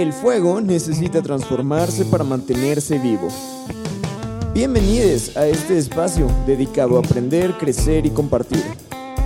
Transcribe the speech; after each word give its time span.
El 0.00 0.14
fuego 0.14 0.62
necesita 0.62 1.20
transformarse 1.20 2.06
para 2.06 2.24
mantenerse 2.24 2.98
vivo. 2.98 3.28
Bienvenidos 4.54 5.36
a 5.36 5.46
este 5.46 5.76
espacio 5.76 6.26
dedicado 6.46 6.96
a 6.96 7.00
aprender, 7.00 7.52
crecer 7.58 8.06
y 8.06 8.10
compartir. 8.10 8.62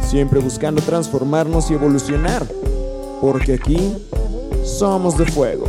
Siempre 0.03 0.41
buscando 0.41 0.83
transformarnos 0.83 1.71
y 1.71 1.75
evolucionar. 1.75 2.45
Porque 3.21 3.55
aquí 3.55 3.79
somos 4.65 5.17
de 5.17 5.27
fuego. 5.27 5.67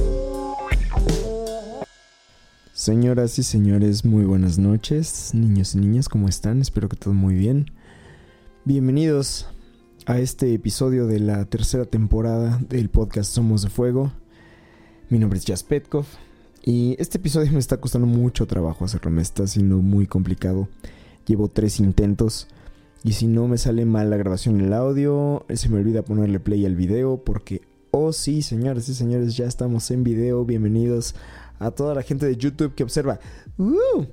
Señoras 2.73 3.37
y 3.37 3.43
señores, 3.43 4.05
muy 4.05 4.25
buenas 4.25 4.57
noches. 4.57 5.35
Niños 5.35 5.75
y 5.75 5.77
niñas, 5.77 6.09
¿cómo 6.09 6.27
están? 6.27 6.61
Espero 6.61 6.89
que 6.89 6.95
todo 6.95 7.13
muy 7.13 7.35
bien. 7.35 7.69
Bienvenidos 8.63 9.45
a 10.07 10.17
este 10.17 10.51
episodio 10.55 11.05
de 11.05 11.19
la 11.19 11.45
tercera 11.45 11.85
temporada 11.85 12.59
del 12.67 12.89
podcast 12.89 13.31
Somos 13.31 13.61
de 13.61 13.69
Fuego. 13.69 14.11
Mi 15.07 15.19
nombre 15.19 15.37
es 15.37 15.45
Jas 15.45 15.63
Petkov 15.63 16.05
y 16.63 16.95
este 16.97 17.19
episodio 17.19 17.51
me 17.51 17.59
está 17.59 17.77
costando 17.77 18.07
mucho 18.07 18.47
trabajo 18.47 18.85
hacerlo, 18.85 19.11
me 19.11 19.21
está 19.21 19.45
siendo 19.45 19.77
muy 19.77 20.07
complicado. 20.07 20.67
Llevo 21.27 21.47
tres 21.47 21.79
intentos 21.79 22.47
y 23.03 23.13
si 23.13 23.27
no 23.27 23.47
me 23.47 23.59
sale 23.59 23.85
mal 23.85 24.09
la 24.09 24.17
grabación 24.17 24.59
el 24.61 24.73
audio, 24.73 25.45
se 25.53 25.69
me 25.69 25.77
olvida 25.77 26.01
ponerle 26.01 26.39
play 26.39 26.65
al 26.65 26.75
video 26.75 27.23
porque, 27.23 27.61
oh 27.91 28.13
sí, 28.13 28.41
señores 28.41 28.89
y 28.89 28.95
señores, 28.95 29.37
ya 29.37 29.45
estamos 29.45 29.91
en 29.91 30.03
video. 30.03 30.43
Bienvenidos 30.43 31.13
a 31.59 31.69
toda 31.69 31.93
la 31.93 32.01
gente 32.01 32.25
de 32.25 32.35
YouTube 32.35 32.73
que 32.73 32.81
observa. 32.81 33.19
¡Uh! 33.59 34.05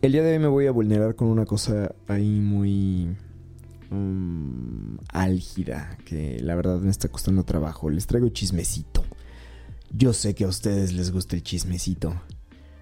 El 0.00 0.12
día 0.12 0.22
de 0.22 0.34
hoy 0.34 0.38
me 0.38 0.46
voy 0.46 0.68
a 0.68 0.70
vulnerar 0.70 1.16
con 1.16 1.26
una 1.26 1.44
cosa 1.44 1.92
ahí 2.06 2.38
muy 2.38 3.16
um, 3.90 4.96
álgida, 5.12 5.98
que 6.04 6.40
la 6.40 6.54
verdad 6.54 6.80
me 6.80 6.90
está 6.90 7.08
costando 7.08 7.44
trabajo. 7.44 7.90
Les 7.90 8.06
traigo 8.06 8.28
chismecito. 8.28 9.04
Yo 9.90 10.12
sé 10.12 10.34
que 10.34 10.44
a 10.44 10.48
ustedes 10.48 10.92
les 10.92 11.10
gusta 11.10 11.36
el 11.36 11.42
chismecito. 11.42 12.20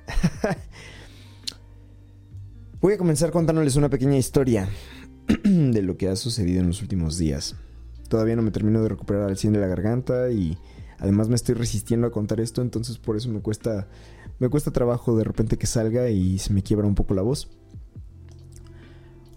voy 2.80 2.94
a 2.94 2.98
comenzar 2.98 3.30
contándoles 3.30 3.76
una 3.76 3.88
pequeña 3.88 4.16
historia 4.16 4.68
de 5.44 5.82
lo 5.82 5.96
que 5.96 6.08
ha 6.08 6.16
sucedido 6.16 6.60
en 6.60 6.68
los 6.68 6.82
últimos 6.82 7.18
días. 7.18 7.56
Todavía 8.08 8.36
no 8.36 8.42
me 8.42 8.50
termino 8.50 8.82
de 8.82 8.88
recuperar 8.88 9.28
al 9.28 9.36
100 9.36 9.54
de 9.54 9.60
la 9.60 9.66
garganta 9.66 10.30
y 10.30 10.58
además 10.98 11.28
me 11.28 11.34
estoy 11.34 11.54
resistiendo 11.54 12.06
a 12.06 12.12
contar 12.12 12.40
esto, 12.40 12.62
entonces 12.62 12.98
por 12.98 13.16
eso 13.16 13.28
me 13.28 13.40
cuesta 13.40 13.88
me 14.38 14.48
cuesta 14.48 14.70
trabajo 14.70 15.16
de 15.16 15.24
repente 15.24 15.56
que 15.56 15.66
salga 15.66 16.10
y 16.10 16.38
se 16.38 16.52
me 16.52 16.62
quiebra 16.62 16.86
un 16.86 16.94
poco 16.94 17.14
la 17.14 17.22
voz. 17.22 17.48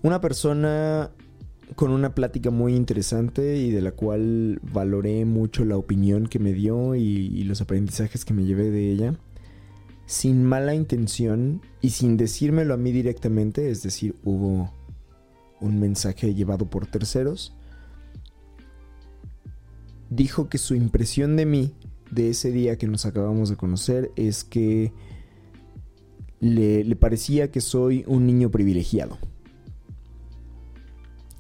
Una 0.02 0.22
persona 0.22 1.12
con 1.76 1.92
una 1.92 2.16
plática 2.16 2.50
muy 2.52 2.76
interesante 2.76 3.58
y 3.58 3.72
de 3.72 3.82
la 3.82 3.92
cual 3.92 4.60
valoré 4.62 5.26
mucho 5.26 5.66
la 5.66 5.78
opinión 5.78 6.28
que 6.28 6.40
me 6.40 6.54
dio 6.54 6.96
y, 6.96 7.44
los 7.44 7.62
aprendizajes 7.62 8.26
que 8.26 8.34
me 8.34 8.46
llevé 8.46 8.70
de 8.70 8.92
ella, 8.92 9.16
sin 10.06 10.44
mala 10.44 10.76
intención 10.76 11.62
y 11.82 11.92
sin 11.92 12.18
decírmelo 12.18 12.74
a 12.74 12.78
mí 12.78 12.92
directamente, 12.92 13.70
es 13.70 13.84
decir, 13.84 14.16
hubo 14.24 14.74
un 15.62 15.80
mensaje 15.80 16.34
llevado 16.34 16.70
por 16.70 16.88
terceros, 16.88 17.56
dijo 20.10 20.50
que 20.50 20.58
su 20.58 20.76
impresión 20.76 21.36
de 21.36 21.46
mí 21.46 21.74
de 22.12 22.30
ese 22.30 22.52
día 22.52 22.78
que 22.78 22.88
nos 22.88 23.06
acabamos 23.06 23.50
de 23.50 23.56
conocer 23.56 24.12
es 24.16 24.44
que 24.44 24.92
le, 26.40 26.96
parecía 26.96 27.52
que 27.52 27.62
soy 27.62 28.04
un 28.08 28.26
niño 28.26 28.50
privilegiado. 28.50 29.18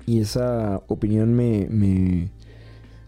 Y 0.10 0.22
esa 0.22 0.82
opinión 0.88 1.36
me, 1.36 1.68
me, 1.70 2.32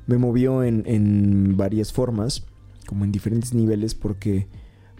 me 0.05 0.19
movió 0.19 0.63
en, 0.63 0.83
en 0.85 1.57
varias 1.57 1.91
formas, 1.91 2.45
como 2.85 3.05
en 3.05 3.11
diferentes 3.11 3.55
niveles, 3.55 3.95
porque 3.95 4.45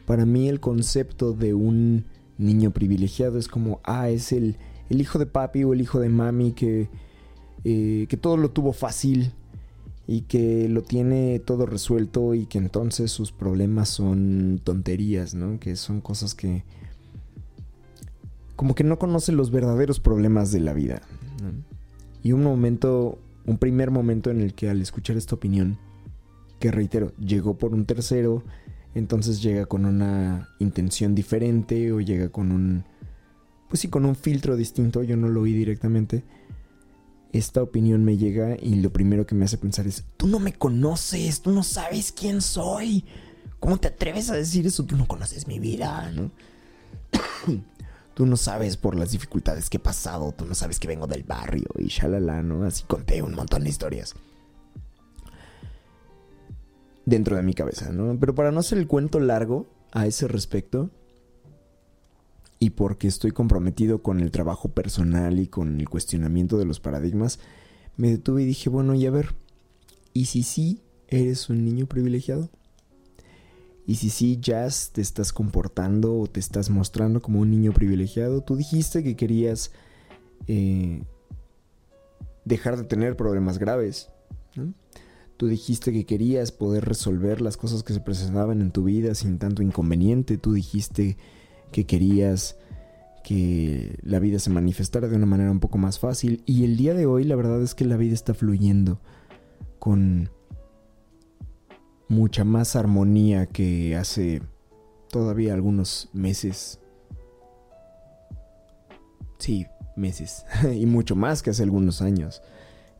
para 0.08 0.26
mí 0.26 0.50
el 0.50 0.60
concepto 0.60 1.34
de 1.34 1.54
un 1.54 2.06
niño 2.40 2.72
privilegiado 2.72 3.38
es 3.38 3.48
como, 3.48 3.82
ah, 3.84 4.10
es 4.10 4.32
el, 4.32 4.56
el 4.90 5.00
hijo 5.00 5.20
de 5.20 5.28
papi 5.28 5.64
o 5.64 5.74
el 5.74 5.82
hijo 5.82 6.00
de 6.00 6.10
mami 6.10 6.54
que, 6.54 6.90
eh, 7.66 8.08
que 8.10 8.18
todo 8.18 8.36
lo 8.36 8.50
tuvo 8.50 8.74
fácil, 8.74 9.34
y 10.08 10.22
que 10.22 10.68
lo 10.70 10.82
tiene 10.82 11.38
todo 11.38 11.68
resuelto 11.68 12.34
y 12.34 12.48
que 12.48 12.58
entonces 12.58 13.12
sus 13.12 13.32
problemas 13.32 13.90
son 13.90 14.60
tonterías, 14.64 15.36
¿no? 15.36 15.60
Que 15.60 15.76
son 15.76 16.02
cosas 16.02 16.34
que 16.34 16.64
como 18.56 18.74
que 18.74 18.84
no 18.84 18.98
conoce 18.98 19.32
los 19.34 19.52
verdaderos 19.52 20.00
problemas 20.00 20.52
de 20.52 20.62
la 20.62 20.74
vida. 20.74 21.04
Y 22.24 22.32
un 22.34 22.44
momento, 22.44 23.20
un 23.46 23.58
primer 23.58 23.92
momento 23.92 24.30
en 24.30 24.42
el 24.42 24.54
que 24.54 24.70
al 24.70 24.82
escuchar 24.82 25.18
esta 25.18 25.36
opinión, 25.36 25.78
que 26.60 26.72
reitero, 26.72 27.14
llegó 27.18 27.58
por 27.58 27.74
un 27.74 27.86
tercero, 27.86 28.44
entonces 28.94 29.42
llega 29.42 29.66
con 29.66 29.86
una 29.86 30.50
intención 30.60 31.16
diferente 31.16 31.92
o 31.92 32.02
llega 32.02 32.30
con 32.30 32.52
un, 32.52 32.84
pues 33.70 33.80
sí, 33.80 33.88
con 33.88 34.06
un 34.06 34.16
filtro 34.16 34.56
distinto, 34.56 35.04
yo 35.04 35.18
no 35.18 35.30
lo 35.30 35.42
oí 35.42 35.54
directamente 35.54 36.24
esta 37.34 37.64
opinión 37.64 38.04
me 38.04 38.18
llega 38.18 38.58
y 38.62 38.76
lo 38.76 38.92
primero 38.92 39.26
que 39.26 39.36
me 39.36 39.46
hace 39.46 39.58
pensar 39.58 39.88
es, 39.88 40.04
tú 40.18 40.28
no 40.28 40.40
me 40.40 40.54
conoces, 40.54 41.42
tú 41.42 41.52
no 41.52 41.64
sabes 41.64 42.12
quién 42.12 42.42
soy. 42.42 43.06
¿Cómo 43.60 43.78
te 43.78 43.88
atreves 43.88 44.30
a 44.30 44.36
decir 44.36 44.66
eso? 44.68 44.86
Tú 44.86 44.98
no 44.98 45.08
conoces 45.08 45.48
mi 45.48 45.60
vida, 45.60 46.12
¿no? 46.12 46.32
Tú 48.14 48.26
no 48.26 48.38
sabes 48.38 48.78
por 48.78 48.96
las 48.96 49.12
dificultades 49.12 49.70
que 49.70 49.78
he 49.78 49.80
pasado, 49.80 50.32
tú 50.32 50.46
no 50.46 50.56
sabes 50.56 50.80
que 50.80 50.88
vengo 50.88 51.08
del 51.08 51.24
barrio 51.24 51.70
y 51.78 51.88
shalala, 51.88 52.44
¿no? 52.44 52.64
Así 52.64 52.84
conté 52.84 53.22
un 53.22 53.36
montón 53.36 53.64
de 53.64 53.70
historias. 53.70 54.16
Dentro 57.06 57.36
de 57.36 57.44
mi 57.44 57.54
cabeza, 57.54 57.92
¿no? 57.92 58.18
Pero 58.20 58.36
para 58.36 58.52
no 58.52 58.60
hacer 58.60 58.78
el 58.78 58.88
cuento 58.88 59.20
largo 59.20 59.68
a 59.92 60.06
ese 60.06 60.28
respecto, 60.28 60.90
y 62.60 62.70
porque 62.70 63.08
estoy 63.08 63.32
comprometido 63.32 64.04
con 64.04 64.20
el 64.20 64.30
trabajo 64.30 64.70
personal 64.70 65.40
y 65.40 65.48
con 65.48 65.80
el 65.80 65.90
cuestionamiento 65.90 66.60
de 66.60 66.66
los 66.66 66.80
paradigmas, 66.80 67.40
me 67.98 68.12
detuve 68.12 68.44
y 68.44 68.46
dije, 68.46 68.70
bueno, 68.70 68.94
y 68.94 69.08
a 69.08 69.12
ver, 69.12 69.34
¿y 70.14 70.26
si 70.26 70.44
sí 70.44 70.84
eres 71.08 71.50
un 71.50 71.66
niño 71.66 71.88
privilegiado? 71.88 72.52
¿Y 73.86 73.96
si 73.96 74.10
sí, 74.10 74.38
Jazz, 74.40 74.92
te 74.94 75.02
estás 75.02 75.34
comportando 75.34 76.18
o 76.20 76.28
te 76.28 76.40
estás 76.40 76.70
mostrando 76.70 77.22
como 77.22 77.40
un 77.40 77.50
niño 77.50 77.74
privilegiado? 77.74 78.42
Tú 78.42 78.56
dijiste 78.56 79.04
que 79.04 79.16
querías 79.16 79.72
eh, 80.48 81.04
dejar 82.46 82.78
de 82.78 82.84
tener 82.84 83.16
problemas 83.16 83.58
graves. 83.58 84.10
Tú 85.38 85.48
dijiste 85.48 85.92
que 85.92 86.06
querías 86.06 86.52
poder 86.52 86.86
resolver 86.86 87.42
las 87.42 87.58
cosas 87.58 87.82
que 87.82 87.94
se 87.94 88.00
presentaban 88.00 88.62
en 88.62 88.72
tu 88.72 88.84
vida 88.84 89.16
sin 89.16 89.40
tanto 89.40 89.64
inconveniente. 89.64 90.38
Tú 90.38 90.54
dijiste 90.54 91.18
que 91.72 91.86
querías 91.86 92.58
que 93.24 93.98
la 94.04 94.20
vida 94.20 94.40
se 94.40 94.50
manifestara 94.50 95.08
de 95.08 95.16
una 95.16 95.26
manera 95.26 95.52
un 95.52 95.60
poco 95.60 95.80
más 95.80 96.00
fácil. 96.00 96.44
Y 96.46 96.64
el 96.64 96.78
día 96.78 96.94
de 96.94 97.08
hoy 97.08 97.24
la 97.24 97.36
verdad 97.36 97.62
es 97.64 97.74
que 97.74 97.86
la 97.86 97.98
vida 97.98 98.14
está 98.14 98.34
fluyendo 98.34 99.00
con 99.80 100.30
mucha 102.12 102.44
más 102.44 102.76
armonía 102.76 103.46
que 103.48 103.96
hace 103.96 104.42
todavía 105.10 105.54
algunos 105.54 106.10
meses. 106.14 106.80
Sí, 109.40 109.66
meses. 109.96 110.46
y 110.76 110.86
mucho 110.86 111.16
más 111.16 111.42
que 111.42 111.52
hace 111.52 111.64
algunos 111.64 112.02
años. 112.02 112.42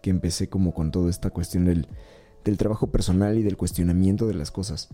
Que 0.02 0.10
empecé 0.10 0.50
como 0.50 0.74
con 0.74 0.92
toda 0.92 1.10
esta 1.10 1.30
cuestión 1.30 1.66
del, 1.66 1.88
del 2.44 2.58
trabajo 2.58 2.90
personal 2.90 3.38
y 3.38 3.44
del 3.44 3.58
cuestionamiento 3.58 4.28
de 4.28 4.34
las 4.34 4.50
cosas 4.50 4.90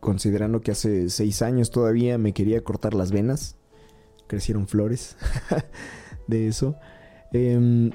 considerando 0.00 0.62
que 0.62 0.72
hace 0.72 1.08
seis 1.10 1.42
años 1.42 1.70
todavía 1.70 2.18
me 2.18 2.32
quería 2.32 2.64
cortar 2.64 2.92
las 2.92 3.12
venas. 3.12 3.54
Crecieron 4.26 4.66
flores 4.66 5.16
de 6.26 6.48
eso. 6.48 6.74
Em, 7.32 7.92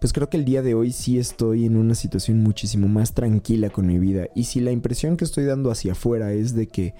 pues 0.00 0.12
creo 0.12 0.30
que 0.30 0.36
el 0.36 0.44
día 0.44 0.62
de 0.62 0.74
hoy 0.74 0.92
sí 0.92 1.18
estoy 1.18 1.64
en 1.64 1.76
una 1.76 1.94
situación 1.94 2.42
muchísimo 2.42 2.88
más 2.88 3.14
tranquila 3.14 3.70
con 3.70 3.86
mi 3.86 3.98
vida. 3.98 4.28
Y 4.34 4.44
si 4.44 4.60
la 4.60 4.70
impresión 4.70 5.16
que 5.16 5.24
estoy 5.24 5.44
dando 5.44 5.70
hacia 5.70 5.92
afuera 5.92 6.32
es 6.32 6.54
de 6.54 6.68
que 6.68 6.94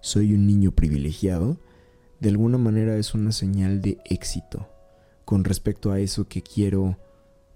soy 0.00 0.34
un 0.34 0.46
niño 0.46 0.72
privilegiado, 0.72 1.58
de 2.20 2.28
alguna 2.28 2.58
manera 2.58 2.96
es 2.96 3.14
una 3.14 3.32
señal 3.32 3.80
de 3.80 3.98
éxito 4.04 4.68
con 5.24 5.44
respecto 5.44 5.92
a 5.92 6.00
eso 6.00 6.28
que 6.28 6.42
quiero 6.42 6.98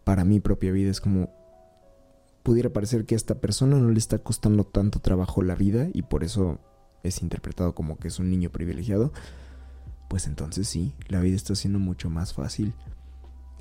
para 0.04 0.24
mi 0.24 0.40
propia 0.40 0.72
vida. 0.72 0.90
Es 0.90 1.00
como, 1.00 1.30
pudiera 2.42 2.70
parecer 2.70 3.06
que 3.06 3.14
a 3.14 3.16
esta 3.16 3.40
persona 3.40 3.76
no 3.78 3.90
le 3.90 3.98
está 3.98 4.18
costando 4.18 4.64
tanto 4.64 5.00
trabajo 5.00 5.42
la 5.42 5.54
vida 5.54 5.88
y 5.92 6.02
por 6.02 6.24
eso 6.24 6.58
es 7.02 7.22
interpretado 7.22 7.74
como 7.74 7.96
que 7.96 8.08
es 8.08 8.18
un 8.18 8.30
niño 8.30 8.50
privilegiado, 8.50 9.12
pues 10.08 10.26
entonces 10.26 10.68
sí, 10.68 10.92
la 11.08 11.20
vida 11.20 11.36
está 11.36 11.54
siendo 11.54 11.78
mucho 11.78 12.10
más 12.10 12.34
fácil. 12.34 12.74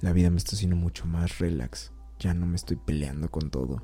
La 0.02 0.14
vida 0.14 0.30
me 0.30 0.38
está 0.38 0.56
haciendo 0.56 0.76
mucho 0.76 1.06
más 1.06 1.38
relax. 1.38 1.92
Ya 2.20 2.34
no 2.34 2.46
me 2.46 2.56
estoy 2.56 2.78
peleando 2.78 3.30
con 3.30 3.52
todo. 3.52 3.82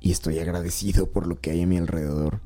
Y 0.00 0.12
estoy 0.12 0.38
agradecido 0.38 1.10
por 1.10 1.26
lo 1.26 1.40
que 1.40 1.50
hay 1.50 1.62
a 1.62 1.66
mi 1.66 1.76
alrededor. 1.76 2.40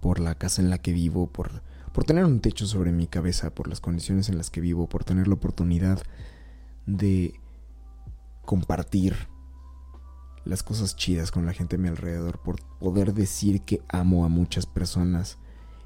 Por 0.00 0.18
la 0.18 0.34
casa 0.34 0.60
en 0.60 0.70
la 0.70 0.78
que 0.78 0.92
vivo, 0.92 1.30
por, 1.30 1.62
por 1.92 2.04
tener 2.04 2.24
un 2.24 2.40
techo 2.40 2.66
sobre 2.66 2.90
mi 2.90 3.06
cabeza, 3.06 3.54
por 3.54 3.68
las 3.68 3.80
condiciones 3.80 4.28
en 4.28 4.36
las 4.36 4.50
que 4.50 4.60
vivo, 4.60 4.88
por 4.88 5.04
tener 5.04 5.28
la 5.28 5.34
oportunidad 5.34 6.02
de 6.86 7.40
compartir 8.44 9.28
las 10.44 10.64
cosas 10.64 10.96
chidas 10.96 11.30
con 11.30 11.46
la 11.46 11.52
gente 11.52 11.76
a 11.76 11.78
mi 11.78 11.88
alrededor, 11.88 12.40
por 12.42 12.60
poder 12.80 13.14
decir 13.14 13.62
que 13.62 13.80
amo 13.88 14.24
a 14.24 14.28
muchas 14.28 14.66
personas 14.66 15.38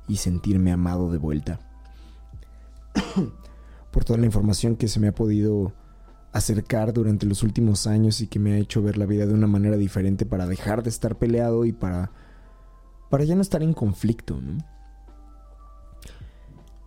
y 0.08 0.16
sentirme 0.16 0.72
amado 0.72 1.10
de 1.10 1.18
vuelta. 1.18 1.60
por 3.96 4.04
toda 4.04 4.18
la 4.18 4.26
información 4.26 4.76
que 4.76 4.88
se 4.88 5.00
me 5.00 5.08
ha 5.08 5.14
podido 5.14 5.72
acercar 6.30 6.92
durante 6.92 7.24
los 7.24 7.42
últimos 7.42 7.86
años 7.86 8.20
y 8.20 8.26
que 8.26 8.38
me 8.38 8.52
ha 8.52 8.58
hecho 8.58 8.82
ver 8.82 8.98
la 8.98 9.06
vida 9.06 9.24
de 9.24 9.32
una 9.32 9.46
manera 9.46 9.78
diferente 9.78 10.26
para 10.26 10.46
dejar 10.46 10.82
de 10.82 10.90
estar 10.90 11.16
peleado 11.16 11.64
y 11.64 11.72
para 11.72 12.12
para 13.08 13.24
ya 13.24 13.34
no 13.34 13.40
estar 13.40 13.62
en 13.62 13.72
conflicto, 13.72 14.38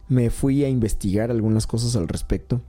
Me 0.07 0.29
fui 0.29 0.63
a 0.63 0.69
investigar 0.69 1.31
algunas 1.31 1.65
cosas 1.65 1.95
al 1.95 2.07
respecto 2.07 2.61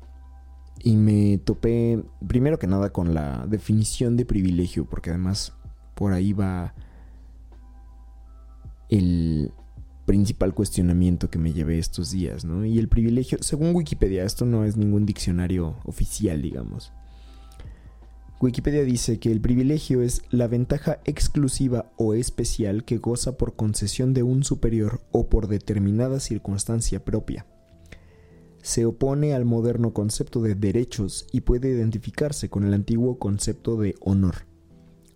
y 0.83 0.97
me 0.97 1.37
topé 1.37 2.03
primero 2.27 2.59
que 2.59 2.67
nada 2.67 2.95
con 2.95 3.13
la 3.13 3.45
definición 3.47 4.17
de 4.17 4.25
privilegio, 4.25 4.87
porque 4.87 5.11
además 5.11 5.53
por 5.95 6.15
ahí 6.15 6.33
va 6.33 6.73
el 8.89 9.53
principal 10.11 10.55
cuestionamiento 10.55 11.31
que 11.31 11.39
me 11.39 11.53
llevé 11.53 11.79
estos 11.79 12.11
días, 12.11 12.45
¿no? 12.45 12.65
Y 12.65 12.81
el 12.81 12.89
privilegio, 12.89 13.39
según 13.43 13.77
Wikipedia, 13.77 14.25
esto 14.25 14.45
no 14.45 14.65
es 14.65 14.77
ningún 14.77 15.07
diccionario 15.07 15.77
oficial, 15.85 16.43
digamos. 16.43 16.93
Wikipedia 18.41 18.83
dice 18.83 19.21
que 19.21 19.31
el 19.31 19.41
privilegio 19.41 20.03
es 20.03 20.23
la 20.31 20.49
ventaja 20.49 20.99
exclusiva 21.05 21.93
o 21.97 22.15
especial 22.15 22.83
que 22.83 22.99
goza 22.99 23.37
por 23.37 23.55
concesión 23.55 24.13
de 24.13 24.25
un 24.25 24.43
superior 24.43 25.01
o 25.13 25.29
por 25.29 25.47
determinada 25.47 26.19
circunstancia 26.19 27.05
propia 27.05 27.47
se 28.63 28.85
opone 28.85 29.33
al 29.33 29.45
moderno 29.45 29.95
concepto 29.95 30.43
de 30.43 30.57
derechos 30.57 31.29
y 31.33 31.43
puede 31.43 31.71
identificarse 31.71 32.51
con 32.51 32.65
el 32.65 32.75
antiguo 32.75 33.19
concepto 33.19 33.77
de 33.77 33.95
honor. 34.01 34.47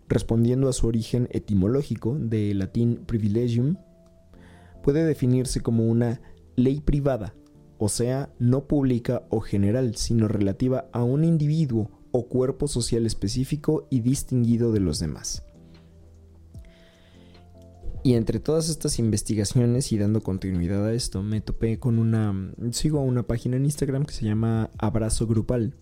Respondiendo 0.09 0.69
a 0.69 0.73
su 0.73 0.87
origen 0.87 1.29
etimológico 1.31 2.17
de 2.19 2.55
latín 2.55 3.03
privilegium, 3.07 3.77
puede 4.85 5.05
definirse 5.05 5.63
como 5.63 5.89
una 5.89 6.21
ley 6.57 6.81
privada, 6.81 7.35
o 7.79 7.89
sea, 7.89 8.31
no 8.39 8.69
pública 8.69 9.27
o 9.31 9.41
general, 9.41 9.97
sino 9.97 10.29
relativa 10.29 10.89
a 10.93 11.03
un 11.03 11.25
individuo 11.25 11.91
o 12.13 12.29
cuerpo 12.29 12.69
social 12.69 13.07
específico 13.07 13.89
y 13.91 14.01
distinguido 14.01 14.73
de 14.73 14.81
los 14.81 14.99
demás. 14.99 15.43
Y 18.05 18.13
entre 18.13 18.39
todas 18.39 18.69
estas 18.69 18.99
investigaciones 18.99 19.91
y 19.91 19.97
dando 19.97 20.23
continuidad 20.23 20.87
a 20.87 20.93
esto, 20.93 21.23
me 21.23 21.41
topé 21.41 21.79
con 21.79 21.99
una... 21.99 22.53
Sigo 22.71 23.01
una 23.01 23.23
página 23.23 23.57
en 23.57 23.65
Instagram 23.65 24.05
que 24.05 24.13
se 24.13 24.27
llama 24.27 24.71
Abrazo 24.77 25.27
Grupal, 25.27 25.79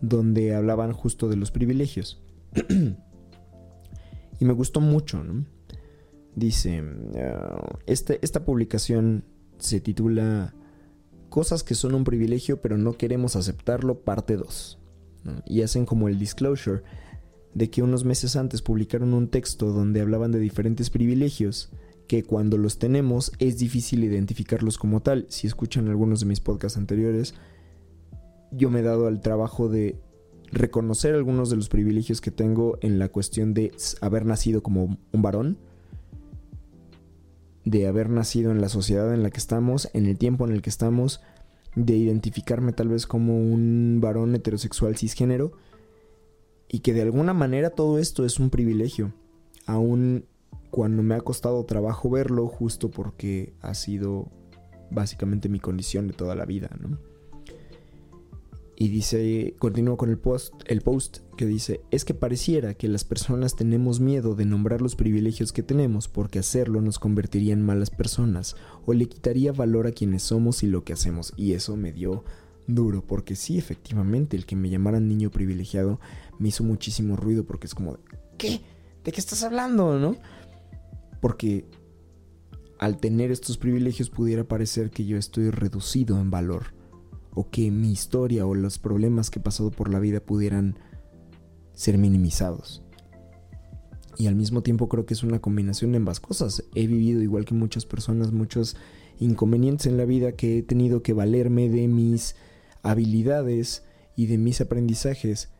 donde 0.00 0.56
hablaban 0.56 0.92
justo 0.92 1.28
de 1.28 1.36
los 1.36 1.52
privilegios. 1.52 2.20
y 4.40 4.44
me 4.44 4.52
gustó 4.52 4.80
mucho, 4.80 5.22
¿no? 5.22 5.46
Dice, 6.34 6.82
este, 7.86 8.18
esta 8.22 8.44
publicación 8.44 9.24
se 9.58 9.80
titula 9.80 10.54
Cosas 11.28 11.62
que 11.62 11.74
son 11.74 11.94
un 11.94 12.04
privilegio 12.04 12.60
pero 12.60 12.76
no 12.78 12.92
queremos 12.94 13.36
aceptarlo, 13.36 14.00
parte 14.00 14.36
2. 14.36 14.78
Y 15.46 15.62
hacen 15.62 15.86
como 15.86 16.08
el 16.08 16.18
disclosure 16.18 16.82
de 17.54 17.70
que 17.70 17.82
unos 17.82 18.04
meses 18.04 18.36
antes 18.36 18.62
publicaron 18.62 19.14
un 19.14 19.28
texto 19.28 19.72
donde 19.72 20.00
hablaban 20.00 20.32
de 20.32 20.38
diferentes 20.40 20.90
privilegios 20.90 21.70
que 22.06 22.24
cuando 22.24 22.58
los 22.58 22.78
tenemos 22.78 23.32
es 23.38 23.58
difícil 23.58 24.04
identificarlos 24.04 24.78
como 24.78 25.00
tal. 25.00 25.26
Si 25.28 25.46
escuchan 25.46 25.88
algunos 25.88 26.20
de 26.20 26.26
mis 26.26 26.40
podcasts 26.40 26.78
anteriores, 26.78 27.34
yo 28.50 28.70
me 28.70 28.80
he 28.80 28.82
dado 28.82 29.06
al 29.06 29.20
trabajo 29.20 29.68
de 29.68 29.98
reconocer 30.50 31.14
algunos 31.14 31.48
de 31.48 31.56
los 31.56 31.68
privilegios 31.68 32.20
que 32.20 32.30
tengo 32.30 32.78
en 32.82 32.98
la 32.98 33.08
cuestión 33.08 33.54
de 33.54 33.72
haber 34.00 34.26
nacido 34.26 34.62
como 34.62 34.98
un 35.12 35.22
varón, 35.22 35.58
de 37.64 37.86
haber 37.86 38.10
nacido 38.10 38.50
en 38.50 38.60
la 38.60 38.68
sociedad 38.68 39.12
en 39.14 39.22
la 39.22 39.30
que 39.30 39.38
estamos, 39.38 39.88
en 39.92 40.06
el 40.06 40.18
tiempo 40.18 40.46
en 40.46 40.52
el 40.52 40.62
que 40.62 40.70
estamos, 40.70 41.20
de 41.74 41.96
identificarme 41.96 42.72
tal 42.72 42.88
vez 42.88 43.06
como 43.06 43.38
un 43.38 43.98
varón 44.00 44.34
heterosexual 44.34 44.96
cisgénero, 44.96 45.52
y 46.68 46.80
que 46.80 46.94
de 46.94 47.02
alguna 47.02 47.34
manera 47.34 47.70
todo 47.70 47.98
esto 47.98 48.24
es 48.24 48.40
un 48.40 48.50
privilegio, 48.50 49.12
aun 49.66 50.24
cuando 50.70 51.02
me 51.02 51.14
ha 51.14 51.20
costado 51.20 51.64
trabajo 51.64 52.08
verlo 52.08 52.48
justo 52.48 52.90
porque 52.90 53.52
ha 53.60 53.74
sido 53.74 54.30
básicamente 54.90 55.48
mi 55.50 55.60
condición 55.60 56.08
de 56.08 56.14
toda 56.14 56.34
la 56.34 56.46
vida, 56.46 56.70
¿no? 56.80 56.98
Y 58.76 58.88
dice, 58.88 59.54
continúo 59.58 59.96
con 59.96 60.10
el 60.10 60.18
post, 60.18 60.54
el 60.66 60.80
post 60.80 61.18
que 61.36 61.46
dice, 61.46 61.82
es 61.90 62.04
que 62.04 62.14
pareciera 62.14 62.74
que 62.74 62.88
las 62.88 63.04
personas 63.04 63.54
tenemos 63.54 64.00
miedo 64.00 64.34
de 64.34 64.46
nombrar 64.46 64.80
los 64.80 64.96
privilegios 64.96 65.52
que 65.52 65.62
tenemos 65.62 66.08
porque 66.08 66.38
hacerlo 66.38 66.80
nos 66.80 66.98
convertiría 66.98 67.52
en 67.52 67.62
malas 67.62 67.90
personas 67.90 68.56
o 68.86 68.94
le 68.94 69.06
quitaría 69.06 69.52
valor 69.52 69.86
a 69.86 69.92
quienes 69.92 70.22
somos 70.22 70.62
y 70.62 70.66
lo 70.66 70.84
que 70.84 70.94
hacemos. 70.94 71.32
Y 71.36 71.52
eso 71.52 71.76
me 71.76 71.92
dio 71.92 72.24
duro, 72.66 73.04
porque 73.06 73.36
sí, 73.36 73.58
efectivamente, 73.58 74.36
el 74.36 74.46
que 74.46 74.56
me 74.56 74.70
llamaran 74.70 75.08
niño 75.08 75.30
privilegiado 75.30 76.00
me 76.38 76.48
hizo 76.48 76.64
muchísimo 76.64 77.16
ruido 77.16 77.44
porque 77.44 77.66
es 77.66 77.74
como, 77.74 77.98
¿qué? 78.38 78.62
¿De 79.04 79.12
qué 79.12 79.20
estás 79.20 79.42
hablando? 79.42 79.98
¿No? 79.98 80.16
Porque 81.20 81.66
al 82.78 82.98
tener 82.98 83.30
estos 83.30 83.58
privilegios 83.58 84.10
pudiera 84.10 84.44
parecer 84.44 84.90
que 84.90 85.04
yo 85.04 85.16
estoy 85.16 85.50
reducido 85.50 86.20
en 86.20 86.30
valor, 86.30 86.74
o 87.34 87.50
que 87.50 87.70
mi 87.70 87.92
historia 87.92 88.46
o 88.46 88.54
los 88.54 88.78
problemas 88.78 89.30
que 89.30 89.38
he 89.38 89.42
pasado 89.42 89.70
por 89.70 89.90
la 89.90 89.98
vida 89.98 90.20
pudieran 90.20 90.78
ser 91.72 91.98
minimizados. 91.98 92.82
Y 94.18 94.26
al 94.26 94.34
mismo 94.34 94.62
tiempo 94.62 94.88
creo 94.88 95.06
que 95.06 95.14
es 95.14 95.22
una 95.22 95.40
combinación 95.40 95.92
de 95.92 95.98
ambas 95.98 96.20
cosas. 96.20 96.64
He 96.74 96.86
vivido 96.86 97.22
igual 97.22 97.44
que 97.44 97.54
muchas 97.54 97.86
personas 97.86 98.32
muchos 98.32 98.76
inconvenientes 99.18 99.86
en 99.86 99.96
la 99.96 100.04
vida 100.04 100.32
que 100.32 100.58
he 100.58 100.62
tenido 100.62 101.02
que 101.02 101.12
valerme 101.12 101.68
de 101.68 101.88
mis 101.88 102.36
habilidades 102.82 103.84
y 104.16 104.26
de 104.26 104.38
mis 104.38 104.60
aprendizajes. 104.60 105.50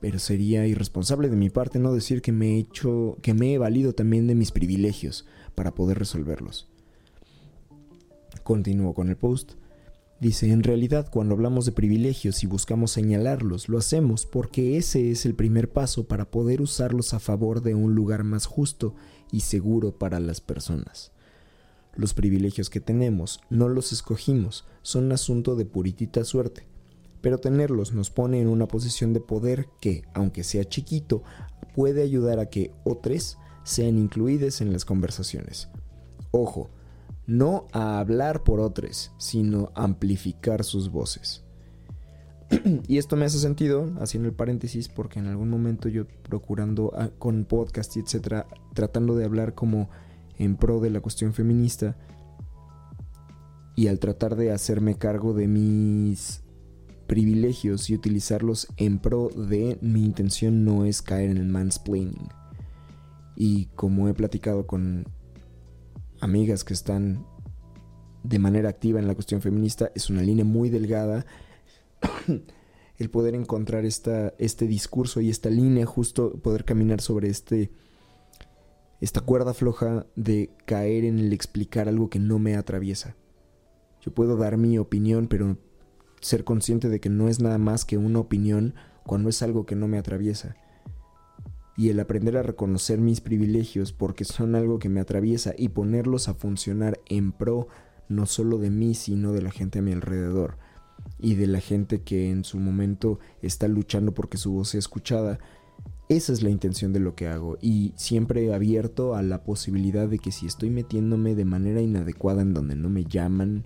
Pero 0.00 0.18
sería 0.18 0.66
irresponsable 0.66 1.28
de 1.28 1.36
mi 1.36 1.50
parte 1.50 1.78
no 1.78 1.92
decir 1.92 2.22
que 2.22 2.32
me 2.32 2.54
he 2.54 2.58
hecho, 2.58 3.18
que 3.22 3.34
me 3.34 3.54
he 3.54 3.58
valido 3.58 3.94
también 3.94 4.26
de 4.26 4.34
mis 4.34 4.50
privilegios 4.50 5.26
para 5.54 5.74
poder 5.74 5.98
resolverlos. 5.98 6.68
Continúo 8.42 8.94
con 8.94 9.08
el 9.08 9.16
post. 9.16 9.52
Dice, 10.20 10.52
en 10.52 10.62
realidad 10.62 11.08
cuando 11.10 11.34
hablamos 11.34 11.64
de 11.64 11.72
privilegios 11.72 12.44
y 12.44 12.46
buscamos 12.46 12.90
señalarlos, 12.90 13.70
lo 13.70 13.78
hacemos 13.78 14.26
porque 14.26 14.76
ese 14.76 15.10
es 15.10 15.24
el 15.24 15.34
primer 15.34 15.72
paso 15.72 16.04
para 16.04 16.30
poder 16.30 16.60
usarlos 16.60 17.14
a 17.14 17.20
favor 17.20 17.62
de 17.62 17.74
un 17.74 17.94
lugar 17.94 18.22
más 18.22 18.44
justo 18.44 18.94
y 19.32 19.40
seguro 19.40 19.98
para 19.98 20.20
las 20.20 20.42
personas. 20.42 21.12
Los 21.94 22.12
privilegios 22.12 22.68
que 22.68 22.80
tenemos 22.80 23.40
no 23.48 23.70
los 23.70 23.92
escogimos, 23.92 24.66
son 24.82 25.10
asunto 25.10 25.56
de 25.56 25.64
puritita 25.64 26.22
suerte. 26.24 26.66
Pero 27.22 27.38
tenerlos 27.38 27.94
nos 27.94 28.10
pone 28.10 28.40
en 28.40 28.48
una 28.48 28.68
posición 28.68 29.14
de 29.14 29.20
poder 29.20 29.68
que, 29.80 30.04
aunque 30.12 30.44
sea 30.44 30.66
chiquito, 30.66 31.22
puede 31.74 32.02
ayudar 32.02 32.40
a 32.40 32.50
que 32.50 32.72
otros 32.84 33.38
sean 33.64 33.98
incluidos 33.98 34.60
en 34.60 34.72
las 34.72 34.84
conversaciones. 34.84 35.68
Ojo, 36.30 36.70
no 37.30 37.68
a 37.72 38.00
hablar 38.00 38.42
por 38.42 38.58
otros, 38.58 39.12
sino 39.16 39.70
amplificar 39.76 40.64
sus 40.64 40.90
voces. 40.90 41.44
y 42.88 42.98
esto 42.98 43.14
me 43.14 43.24
hace 43.24 43.38
sentido, 43.38 43.92
haciendo 44.00 44.28
el 44.28 44.34
paréntesis, 44.34 44.88
porque 44.88 45.20
en 45.20 45.28
algún 45.28 45.48
momento 45.48 45.88
yo 45.88 46.06
procurando 46.24 46.92
ah, 46.96 47.10
con 47.18 47.44
podcast 47.44 47.96
y 47.96 48.00
etcétera, 48.00 48.46
tratando 48.74 49.14
de 49.14 49.24
hablar 49.24 49.54
como 49.54 49.88
en 50.38 50.56
pro 50.56 50.80
de 50.80 50.90
la 50.90 51.00
cuestión 51.00 51.32
feminista 51.32 51.96
y 53.76 53.86
al 53.86 54.00
tratar 54.00 54.34
de 54.34 54.50
hacerme 54.50 54.96
cargo 54.96 55.32
de 55.32 55.46
mis 55.46 56.42
privilegios 57.06 57.90
y 57.90 57.94
utilizarlos 57.94 58.66
en 58.76 58.98
pro 58.98 59.28
de 59.28 59.78
mi 59.82 60.04
intención 60.04 60.64
no 60.64 60.84
es 60.84 61.00
caer 61.00 61.30
en 61.30 61.36
el 61.36 61.46
mansplaining. 61.46 62.28
Y 63.36 63.66
como 63.76 64.08
he 64.08 64.14
platicado 64.14 64.66
con 64.66 65.06
amigas 66.20 66.64
que 66.64 66.74
están 66.74 67.26
de 68.22 68.38
manera 68.38 68.68
activa 68.68 69.00
en 69.00 69.06
la 69.06 69.14
cuestión 69.14 69.40
feminista, 69.40 69.90
es 69.94 70.10
una 70.10 70.22
línea 70.22 70.44
muy 70.44 70.68
delgada 70.68 71.24
el 72.98 73.10
poder 73.10 73.34
encontrar 73.34 73.84
esta, 73.84 74.34
este 74.38 74.66
discurso 74.66 75.20
y 75.20 75.30
esta 75.30 75.50
línea, 75.50 75.86
justo 75.86 76.34
poder 76.40 76.64
caminar 76.64 77.00
sobre 77.00 77.28
este 77.28 77.70
esta 79.00 79.22
cuerda 79.22 79.54
floja 79.54 80.06
de 80.14 80.50
caer 80.66 81.04
en 81.04 81.18
el 81.18 81.32
explicar 81.32 81.88
algo 81.88 82.10
que 82.10 82.18
no 82.18 82.38
me 82.38 82.56
atraviesa. 82.56 83.16
Yo 84.02 84.12
puedo 84.12 84.36
dar 84.36 84.58
mi 84.58 84.78
opinión, 84.78 85.26
pero 85.26 85.56
ser 86.20 86.44
consciente 86.44 86.90
de 86.90 87.00
que 87.00 87.08
no 87.08 87.28
es 87.28 87.40
nada 87.40 87.56
más 87.58 87.86
que 87.86 87.96
una 87.96 88.18
opinión 88.18 88.74
cuando 89.06 89.30
es 89.30 89.42
algo 89.42 89.64
que 89.64 89.74
no 89.74 89.88
me 89.88 89.98
atraviesa. 89.98 90.54
Y 91.80 91.88
el 91.88 91.98
aprender 91.98 92.36
a 92.36 92.42
reconocer 92.42 93.00
mis 93.00 93.22
privilegios 93.22 93.94
porque 93.94 94.26
son 94.26 94.54
algo 94.54 94.78
que 94.78 94.90
me 94.90 95.00
atraviesa 95.00 95.54
y 95.56 95.70
ponerlos 95.70 96.28
a 96.28 96.34
funcionar 96.34 97.00
en 97.06 97.32
pro 97.32 97.68
no 98.06 98.26
solo 98.26 98.58
de 98.58 98.68
mí, 98.68 98.92
sino 98.92 99.32
de 99.32 99.40
la 99.40 99.50
gente 99.50 99.78
a 99.78 99.82
mi 99.82 99.92
alrededor. 99.92 100.58
y 101.18 101.36
de 101.36 101.46
la 101.46 101.60
gente 101.60 102.02
que 102.02 102.28
en 102.30 102.44
su 102.44 102.58
momento 102.58 103.18
está 103.40 103.66
luchando 103.66 104.12
porque 104.12 104.36
su 104.36 104.52
voz 104.52 104.68
sea 104.68 104.78
escuchada. 104.78 105.38
Esa 106.10 106.34
es 106.34 106.42
la 106.42 106.50
intención 106.50 106.92
de 106.92 107.00
lo 107.00 107.14
que 107.14 107.28
hago 107.28 107.56
y 107.62 107.94
siempre 107.96 108.52
abierto 108.52 109.14
a 109.14 109.22
la 109.22 109.42
posibilidad 109.42 110.06
de 110.06 110.18
que 110.18 110.32
si 110.32 110.44
estoy 110.44 110.68
metiéndome 110.68 111.34
de 111.34 111.46
manera 111.46 111.80
inadecuada 111.80 112.42
en 112.42 112.52
donde 112.52 112.76
no 112.76 112.90
me 112.90 113.04
llaman 113.06 113.64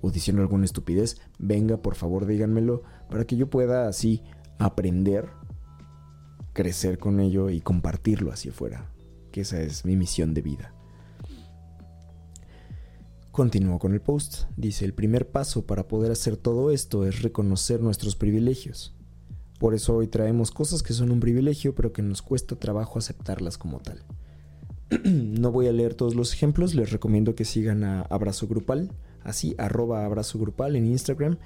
o 0.00 0.10
diciendo 0.10 0.40
alguna 0.40 0.64
estupidez, 0.64 1.20
venga 1.38 1.76
por 1.76 1.96
favor 1.96 2.24
díganmelo 2.24 2.82
para 3.10 3.26
que 3.26 3.36
yo 3.36 3.50
pueda 3.50 3.88
así 3.88 4.22
aprender, 4.58 5.28
crecer 6.54 6.98
con 6.98 7.20
ello 7.20 7.50
y 7.50 7.60
compartirlo 7.60 8.32
hacia 8.32 8.52
afuera, 8.52 8.90
que 9.30 9.42
esa 9.42 9.60
es 9.60 9.84
mi 9.84 9.96
misión 9.96 10.32
de 10.32 10.40
vida. 10.40 10.72
Continúo 13.30 13.80
con 13.80 13.92
el 13.92 14.00
post. 14.00 14.44
Dice, 14.56 14.84
el 14.84 14.94
primer 14.94 15.28
paso 15.28 15.66
para 15.66 15.88
poder 15.88 16.12
hacer 16.12 16.36
todo 16.36 16.70
esto 16.70 17.04
es 17.04 17.20
reconocer 17.20 17.82
nuestros 17.82 18.14
privilegios. 18.14 18.94
Por 19.58 19.74
eso 19.74 19.96
hoy 19.96 20.06
traemos 20.06 20.52
cosas 20.52 20.84
que 20.84 20.92
son 20.92 21.10
un 21.10 21.18
privilegio, 21.18 21.74
pero 21.74 21.92
que 21.92 22.00
nos 22.00 22.22
cuesta 22.22 22.54
trabajo 22.54 22.98
aceptarlas 22.98 23.58
como 23.58 23.80
tal. 23.80 24.04
no 25.04 25.50
voy 25.50 25.66
a 25.66 25.72
leer 25.72 25.94
todos 25.94 26.14
los 26.14 26.32
ejemplos, 26.32 26.76
les 26.76 26.92
recomiendo 26.92 27.34
que 27.34 27.44
sigan 27.44 27.82
a 27.82 28.02
Abrazo 28.02 28.46
Grupal, 28.46 28.92
así, 29.24 29.56
arroba 29.58 30.04
Abrazo 30.04 30.38
Grupal 30.38 30.76
en 30.76 30.86
Instagram. 30.86 31.38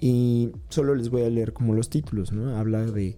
Y 0.00 0.50
solo 0.68 0.94
les 0.94 1.08
voy 1.08 1.22
a 1.22 1.30
leer 1.30 1.54
como 1.54 1.72
los 1.72 1.88
títulos, 1.88 2.32
¿no? 2.32 2.56
Habla 2.56 2.84
de 2.84 3.16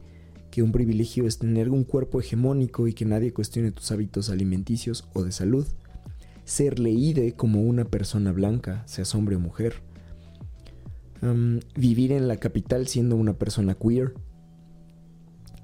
que 0.50 0.62
un 0.62 0.73
privilegio 0.73 1.26
es 1.26 1.38
tener 1.38 1.71
un 1.71 1.85
cuerpo 1.85 2.21
hegemónico 2.21 2.88
y 2.88 2.92
que 2.92 3.04
nadie 3.04 3.33
cuestione 3.33 3.73
tus 3.73 3.90
hábitos 3.92 4.30
alimenticios 4.30 5.09
o 5.12 5.23
de 5.23 5.33
salud 5.33 5.66
ser 6.50 6.80
leída 6.80 7.23
como 7.37 7.62
una 7.62 7.85
persona 7.85 8.33
blanca, 8.33 8.83
seas 8.87 9.14
hombre 9.14 9.37
o 9.37 9.38
mujer. 9.40 9.83
vivir 11.76 12.12
en 12.12 12.26
la 12.26 12.38
capital 12.38 12.88
siendo 12.88 13.14
una 13.14 13.35
persona 13.35 13.75
queer. 13.75 14.14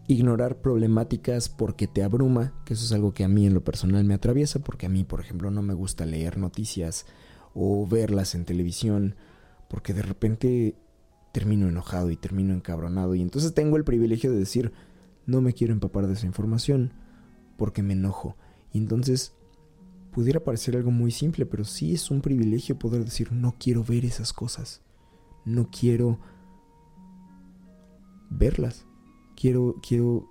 Ignorar 0.06 0.60
problemáticas 0.60 1.48
porque 1.48 1.88
te 1.88 2.04
abruma, 2.04 2.52
que 2.64 2.74
eso 2.74 2.84
es 2.84 2.92
algo 2.92 3.12
que 3.12 3.24
a 3.24 3.28
mí 3.28 3.46
en 3.46 3.54
lo 3.54 3.64
personal 3.64 4.04
me 4.04 4.14
atraviesa, 4.14 4.60
porque 4.60 4.86
a 4.86 4.88
mí, 4.88 5.02
por 5.02 5.20
ejemplo, 5.20 5.50
no 5.50 5.62
me 5.62 5.74
gusta 5.74 6.06
leer 6.06 6.38
noticias 6.38 7.06
o 7.52 7.84
verlas 7.88 8.36
en 8.36 8.44
televisión, 8.44 9.16
porque 9.68 9.92
de 9.92 10.02
repente 10.02 10.76
termino 11.38 11.68
enojado 11.68 12.10
y 12.10 12.16
termino 12.16 12.54
encabronado 12.54 13.14
y 13.14 13.20
entonces 13.20 13.52
tengo 13.52 13.76
el 13.76 13.84
privilegio 13.84 14.32
de 14.32 14.38
decir, 14.38 14.72
no 15.26 15.42
me 15.42 15.52
quiero 15.52 15.74
empapar 15.74 16.06
de 16.06 16.14
esa 16.14 16.26
información 16.26 16.92
porque 17.58 17.82
me 17.82 17.92
enojo. 17.92 18.36
Y 18.72 18.78
entonces 18.78 19.36
Pudiera 20.16 20.40
parecer 20.40 20.76
algo 20.76 20.90
muy 20.90 21.10
simple, 21.10 21.44
pero 21.44 21.64
sí 21.64 21.92
es 21.92 22.10
un 22.10 22.22
privilegio 22.22 22.78
poder 22.78 23.04
decir, 23.04 23.32
no 23.32 23.54
quiero 23.60 23.84
ver 23.84 24.06
esas 24.06 24.32
cosas. 24.32 24.80
No 25.44 25.68
quiero 25.70 26.18
verlas. 28.30 28.86
Quiero, 29.38 29.76
quiero 29.86 30.30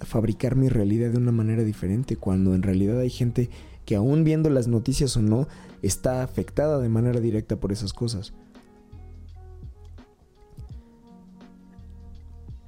fabricar 0.00 0.56
mi 0.56 0.68
realidad 0.68 1.10
de 1.10 1.16
una 1.16 1.32
manera 1.32 1.64
diferente, 1.64 2.16
cuando 2.16 2.54
en 2.54 2.62
realidad 2.62 3.00
hay 3.00 3.08
gente 3.08 3.48
que 3.86 3.96
aún 3.96 4.24
viendo 4.24 4.50
las 4.50 4.68
noticias 4.68 5.16
o 5.16 5.22
no, 5.22 5.48
está 5.80 6.22
afectada 6.22 6.80
de 6.80 6.90
manera 6.90 7.18
directa 7.18 7.58
por 7.58 7.72
esas 7.72 7.94
cosas. 7.94 8.34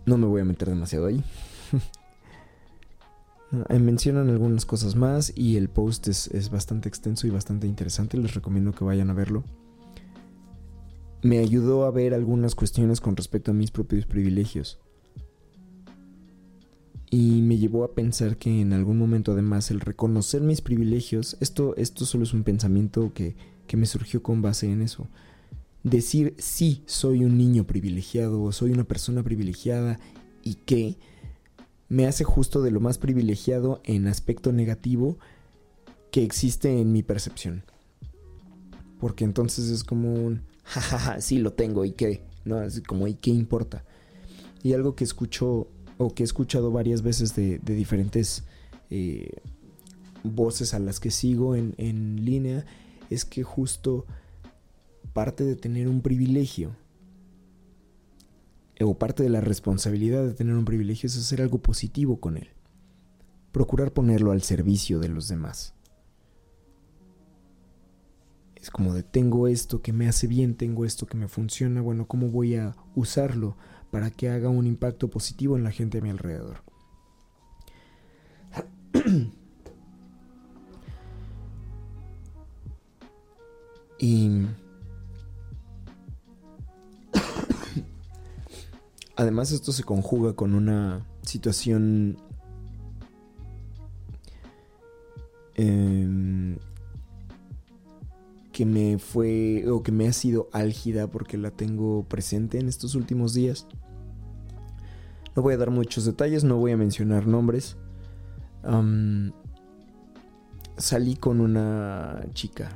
No 0.07 0.19
me 0.19 0.27
voy 0.27 0.41
a 0.41 0.45
meter 0.45 0.69
demasiado 0.69 1.07
ahí. 1.07 1.23
Eh, 3.69 3.79
mencionan 3.79 4.31
algunas 4.31 4.65
cosas 4.65 4.97
más 4.97 5.31
y 5.37 5.59
el 5.59 5.69
post 5.69 6.09
es, 6.09 6.51
bastante 6.51 6.89
extenso 6.89 7.27
y 7.27 7.31
bastante 7.31 7.67
interesante. 7.67 8.17
Les 8.17 8.33
recomiendo 8.33 8.73
que 8.73 8.85
vayan 8.85 9.11
a 9.11 9.13
verlo. 9.13 9.45
Me 11.23 11.39
ayudó 11.39 11.85
a 11.85 11.91
ver 11.91 12.15
algunas 12.15 12.55
cuestiones 12.55 13.03
con 13.03 13.15
respecto 13.15 13.51
a 13.51 13.55
mis 13.55 13.71
propios 13.71 14.07
privilegios. 14.07 14.81
Y 17.11 17.43
me 17.43 17.59
llevó 17.59 17.85
a 17.85 17.95
pensar 17.95 18.39
que 18.39 18.63
en 18.63 18.73
algún 18.73 18.97
momento 18.97 19.33
además 19.33 19.71
el 19.71 19.81
reconocer 19.81 20.41
mis 20.41 20.63
privilegios, 20.63 21.37
esto, 21.41 21.77
esto 21.77 22.07
solo 22.07 22.25
es 22.25 22.33
un 22.33 22.45
pensamiento 22.45 23.13
que, 23.13 23.37
que 23.67 23.77
me 23.77 23.85
surgió 23.85 24.23
con 24.23 24.41
base 24.41 24.73
en 24.73 24.81
eso. 24.81 25.09
Decir 25.85 26.35
sí, 26.39 26.83
soy 26.87 27.25
un 27.25 27.37
niño 27.37 27.67
privilegiado 27.67 28.43
o 28.43 28.53
soy 28.53 28.71
una 28.71 28.85
persona 28.85 29.23
privilegiada 29.23 29.99
y 30.45 30.55
que 30.55 30.97
me 31.89 32.07
hace 32.07 32.25
justo 32.25 32.63
de 32.63 32.71
lo 32.71 32.81
más 32.81 32.99
privilegiado 32.99 33.81
en 33.85 34.07
aspecto 34.07 34.53
negativo 34.53 35.19
que 36.11 36.23
existe 36.23 36.81
en 36.81 36.93
mi 36.93 37.03
percepción. 37.03 37.65
Porque 39.01 39.25
entonces 39.25 39.71
es 39.71 39.83
como 39.83 40.15
un, 40.15 40.43
jajaja, 40.65 41.21
sí 41.21 41.39
lo 41.39 41.53
tengo 41.53 41.85
y 41.85 41.93
qué, 41.93 42.23
¿no? 42.45 42.63
Es 42.63 42.81
como, 42.83 43.09
¿y 43.09 43.15
qué 43.15 43.31
importa? 43.31 43.85
Y 44.63 44.75
algo 44.75 44.95
que 44.95 45.05
escucho 45.05 45.69
o 45.99 46.15
que 46.15 46.23
he 46.23 46.25
escuchado 46.25 46.71
varias 46.71 47.03
veces 47.03 47.35
de, 47.35 47.59
diferentes 47.59 48.45
eh, 48.91 49.31
voces 50.23 50.75
a 50.75 50.79
las 50.79 51.01
que 51.01 51.11
sigo 51.11 51.57
en, 51.57 51.75
en 51.79 52.25
línea 52.25 52.65
es 53.11 53.25
que 53.25 53.43
justo 53.43 54.07
parte 55.13 55.45
de 55.45 55.57
tener 55.57 55.89
un 55.89 56.01
privilegio 56.01 56.77
o 58.81 58.99
parte 58.99 59.23
de 59.23 59.29
la 59.29 59.41
responsabilidad 59.41 60.25
de 60.25 60.35
tener 60.35 60.57
un 60.57 60.65
privilegio 60.65 61.07
es 61.07 61.17
hacer 61.17 61.41
algo 61.43 61.59
positivo 61.59 62.19
con 62.21 62.37
él. 62.37 62.49
Procurar 63.53 63.93
ponerlo 63.93 64.33
al 64.33 64.43
servicio 64.43 64.99
de 64.99 65.09
los 65.09 65.29
demás. 65.29 65.75
Es 68.57 68.71
como 68.71 68.95
de 68.95 69.03
tengo 69.03 69.49
esto 69.49 69.83
que 69.83 69.93
me 69.93 70.09
hace 70.09 70.27
bien, 70.27 70.55
tengo 70.55 70.85
esto 70.85 71.07
que 71.07 71.17
me 71.17 71.29
funciona, 71.29 71.81
bueno, 71.81 72.07
¿cómo 72.07 72.29
voy 72.29 72.57
a 72.57 72.75
usarlo 72.95 73.57
para 73.91 74.11
que 74.11 74.29
haga 74.31 74.49
un 74.49 74.67
impacto 74.67 75.11
positivo 75.11 75.57
en 75.57 75.65
la 75.65 75.73
gente 75.73 75.99
a 75.99 76.01
mi 76.01 76.11
alrededor? 76.11 76.63
y 83.99 84.47
Además 89.17 89.53
esto 89.53 89.73
se 89.73 89.85
conjuga 89.85 90.35
con 90.35 90.55
una 90.55 91.07
situación 91.23 92.17
em, 95.55 96.57
que 98.53 98.65
me 98.65 98.99
fue 98.99 99.65
o 99.71 99.83
que 99.83 99.93
me 99.93 100.09
ha 100.09 100.13
sido 100.13 100.49
álgida 100.53 101.09
porque 101.09 101.37
la 101.37 101.51
tengo 101.51 102.05
presente 102.05 102.59
en 102.59 102.69
estos 102.69 102.95
últimos 102.95 103.35
días. 103.35 103.67
No 105.37 105.43
voy 105.43 105.55
a 105.55 105.59
dar 105.59 105.71
muchos 105.71 106.05
detalles, 106.05 106.45
no 106.45 106.57
voy 106.57 106.73
a 106.73 106.77
mencionar 106.77 107.27
nombres. 107.27 107.77
salí 110.77 111.17
con 111.17 111.41
una 111.41 112.25
chica 112.33 112.71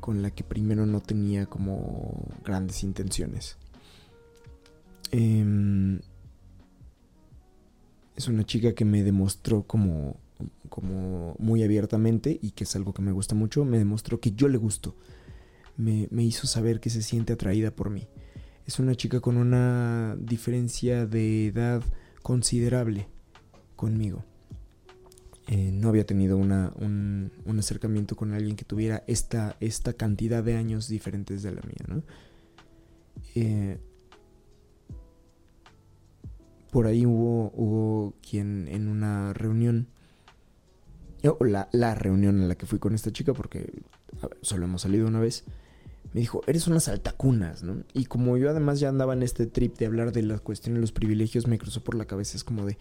con 0.00 0.22
la 0.22 0.30
que 0.30 0.44
primero 0.44 0.86
no 0.86 1.00
tenía 1.00 1.46
como 1.46 2.28
grandes 2.44 2.84
intenciones. 2.84 3.58
Em, 5.10 6.00
es 8.16 8.28
una 8.28 8.44
chica 8.44 8.74
que 8.74 8.84
me 8.84 9.02
demostró 9.02 9.62
como, 9.64 10.16
como 10.68 11.36
muy 11.38 11.62
abiertamente 11.62 12.38
y 12.42 12.52
que 12.52 12.64
es 12.64 12.74
algo 12.76 12.92
que 12.92 13.02
me 13.02 13.12
gusta 13.12 13.34
mucho, 13.34 13.64
me 13.64 13.78
demostró 13.78 14.20
que 14.20 14.32
yo 14.32 14.48
le 14.48 14.58
gusto. 14.58 14.96
Me, 15.76 16.08
hizo 16.22 16.46
saber 16.46 16.80
que 16.80 16.88
se 16.88 17.02
siente 17.02 17.34
atraída 17.34 17.70
por 17.70 17.90
mí. 17.90 18.08
Es 18.66 18.78
una 18.78 18.94
chica 18.94 19.20
con 19.20 19.36
una 19.36 20.16
diferencia 20.18 21.06
de 21.06 21.48
edad 21.48 21.82
considerable 22.22 23.08
conmigo. 23.76 24.24
Eh, 25.48 25.70
no 25.70 25.90
había 25.90 26.06
tenido 26.06 26.38
un, 26.38 27.30
un, 27.44 27.58
acercamiento 27.58 28.16
con 28.16 28.32
alguien 28.32 28.56
que 28.56 28.64
tuviera 28.64 29.04
esta, 29.06 29.56
esta 29.60 29.92
cantidad 29.92 30.42
de 30.42 30.56
años 30.56 30.88
diferentes 30.88 31.42
de 31.42 31.52
la 31.52 31.62
mía, 31.62 31.84
¿no? 31.86 32.02
Eh, 33.36 33.78
por 36.76 36.86
ahí 36.86 37.06
hubo, 37.06 37.52
hubo 37.54 38.14
quien 38.20 38.68
en 38.68 38.88
una 38.88 39.32
reunión, 39.32 39.88
o 41.24 41.42
la, 41.42 41.70
la 41.72 41.94
reunión 41.94 42.38
en 42.38 42.48
la 42.48 42.54
que 42.54 42.66
fui 42.66 42.78
con 42.78 42.94
esta 42.94 43.10
chica, 43.10 43.32
porque 43.32 43.72
solo 44.42 44.66
hemos 44.66 44.82
salido 44.82 45.08
una 45.08 45.18
vez, 45.18 45.44
me 46.12 46.20
dijo, 46.20 46.42
eres 46.46 46.66
unas 46.66 46.88
altacunas, 46.88 47.62
¿no? 47.62 47.82
Y 47.94 48.04
como 48.04 48.36
yo 48.36 48.50
además 48.50 48.78
ya 48.78 48.90
andaba 48.90 49.14
en 49.14 49.22
este 49.22 49.46
trip 49.46 49.78
de 49.78 49.86
hablar 49.86 50.12
de 50.12 50.20
la 50.20 50.38
cuestión 50.38 50.74
de 50.74 50.82
los 50.82 50.92
privilegios, 50.92 51.46
me 51.46 51.56
cruzó 51.56 51.82
por 51.82 51.94
la 51.94 52.04
cabeza, 52.04 52.36
es 52.36 52.44
como 52.44 52.66
de, 52.66 52.76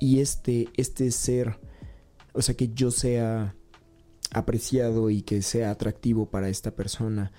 y 0.00 0.18
este, 0.18 0.68
este 0.76 1.08
ser, 1.12 1.60
o 2.32 2.42
sea, 2.42 2.56
que 2.56 2.70
yo 2.74 2.90
sea 2.90 3.54
apreciado 4.32 5.08
y 5.08 5.22
que 5.22 5.40
sea 5.42 5.70
atractivo 5.70 6.28
para 6.30 6.48
esta 6.48 6.72
persona, 6.72 7.30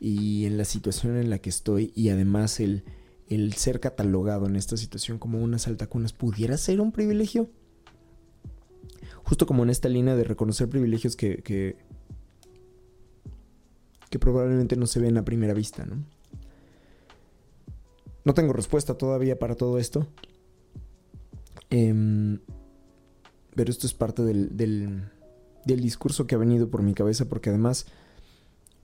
y 0.00 0.46
en 0.46 0.56
la 0.56 0.64
situación 0.64 1.18
en 1.18 1.28
la 1.28 1.36
que 1.36 1.50
estoy, 1.50 1.92
y 1.94 2.08
además 2.08 2.60
el 2.60 2.84
el 3.34 3.54
ser 3.54 3.80
catalogado 3.80 4.46
en 4.46 4.56
esta 4.56 4.76
situación 4.76 5.18
como 5.18 5.42
unas 5.42 5.66
altacunas 5.66 6.12
pudiera 6.12 6.56
ser 6.56 6.80
un 6.80 6.92
privilegio. 6.92 7.48
Justo 9.24 9.46
como 9.46 9.62
en 9.62 9.70
esta 9.70 9.88
línea 9.88 10.16
de 10.16 10.24
reconocer 10.24 10.68
privilegios 10.68 11.16
que, 11.16 11.42
que 11.42 11.78
probablemente 14.18 14.76
no 14.76 14.86
se 14.86 15.00
ven 15.00 15.16
a 15.16 15.24
primera 15.24 15.54
vista, 15.54 15.86
¿no? 15.86 16.04
No 18.24 18.34
tengo 18.34 18.52
respuesta 18.52 18.94
todavía 18.94 19.38
para 19.38 19.56
todo 19.56 19.78
esto. 19.78 20.06
Em, 21.70 22.38
pero 23.54 23.70
esto 23.70 23.86
es 23.86 23.94
parte 23.94 24.22
del, 24.22 24.56
del, 24.56 25.80
discurso 25.80 26.26
que 26.26 26.34
ha 26.34 26.38
venido 26.38 26.68
por 26.68 26.82
mi 26.82 26.94
cabeza 26.94 27.28
porque 27.28 27.48
además 27.48 27.86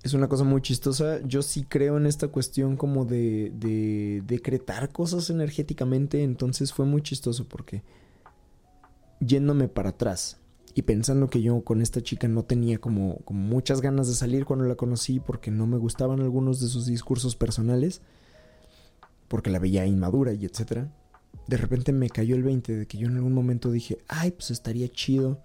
es 0.02 0.14
una 0.14 0.28
cosa 0.28 0.44
muy 0.44 0.62
chistosa. 0.62 1.20
Yo 1.26 1.42
sí 1.42 1.64
creo 1.68 1.96
en 1.96 2.06
esta 2.06 2.28
cuestión 2.28 2.76
como 2.76 3.04
de, 3.04 3.52
de 3.54 4.22
decretar 4.26 4.90
cosas 4.90 5.30
energéticamente. 5.30 6.22
Entonces 6.22 6.72
fue 6.72 6.86
muy 6.86 7.02
chistoso 7.02 7.46
porque 7.48 7.82
yéndome 9.20 9.68
para 9.68 9.90
atrás 9.90 10.38
y 10.74 10.82
pensando 10.82 11.28
que 11.28 11.42
yo 11.42 11.62
con 11.62 11.80
esta 11.82 12.02
chica 12.02 12.28
no 12.28 12.44
tenía 12.44 12.78
como, 12.78 13.18
como 13.24 13.40
muchas 13.40 13.80
ganas 13.80 14.06
de 14.06 14.14
salir 14.14 14.44
cuando 14.44 14.64
la 14.64 14.76
conocí 14.76 15.18
porque 15.18 15.50
no 15.50 15.66
me 15.66 15.76
gustaban 15.76 16.20
algunos 16.20 16.60
de 16.60 16.68
sus 16.68 16.86
discursos 16.86 17.34
personales, 17.34 18.00
porque 19.26 19.50
la 19.50 19.58
veía 19.58 19.86
inmadura 19.86 20.32
y 20.34 20.44
etcétera. 20.44 20.88
De 21.48 21.56
repente 21.56 21.92
me 21.92 22.10
cayó 22.10 22.36
el 22.36 22.44
20 22.44 22.76
de 22.76 22.86
que 22.86 22.96
yo 22.96 23.08
en 23.08 23.16
algún 23.16 23.32
momento 23.32 23.72
dije, 23.72 23.98
ay, 24.06 24.30
pues 24.30 24.52
estaría 24.52 24.88
chido. 24.88 25.40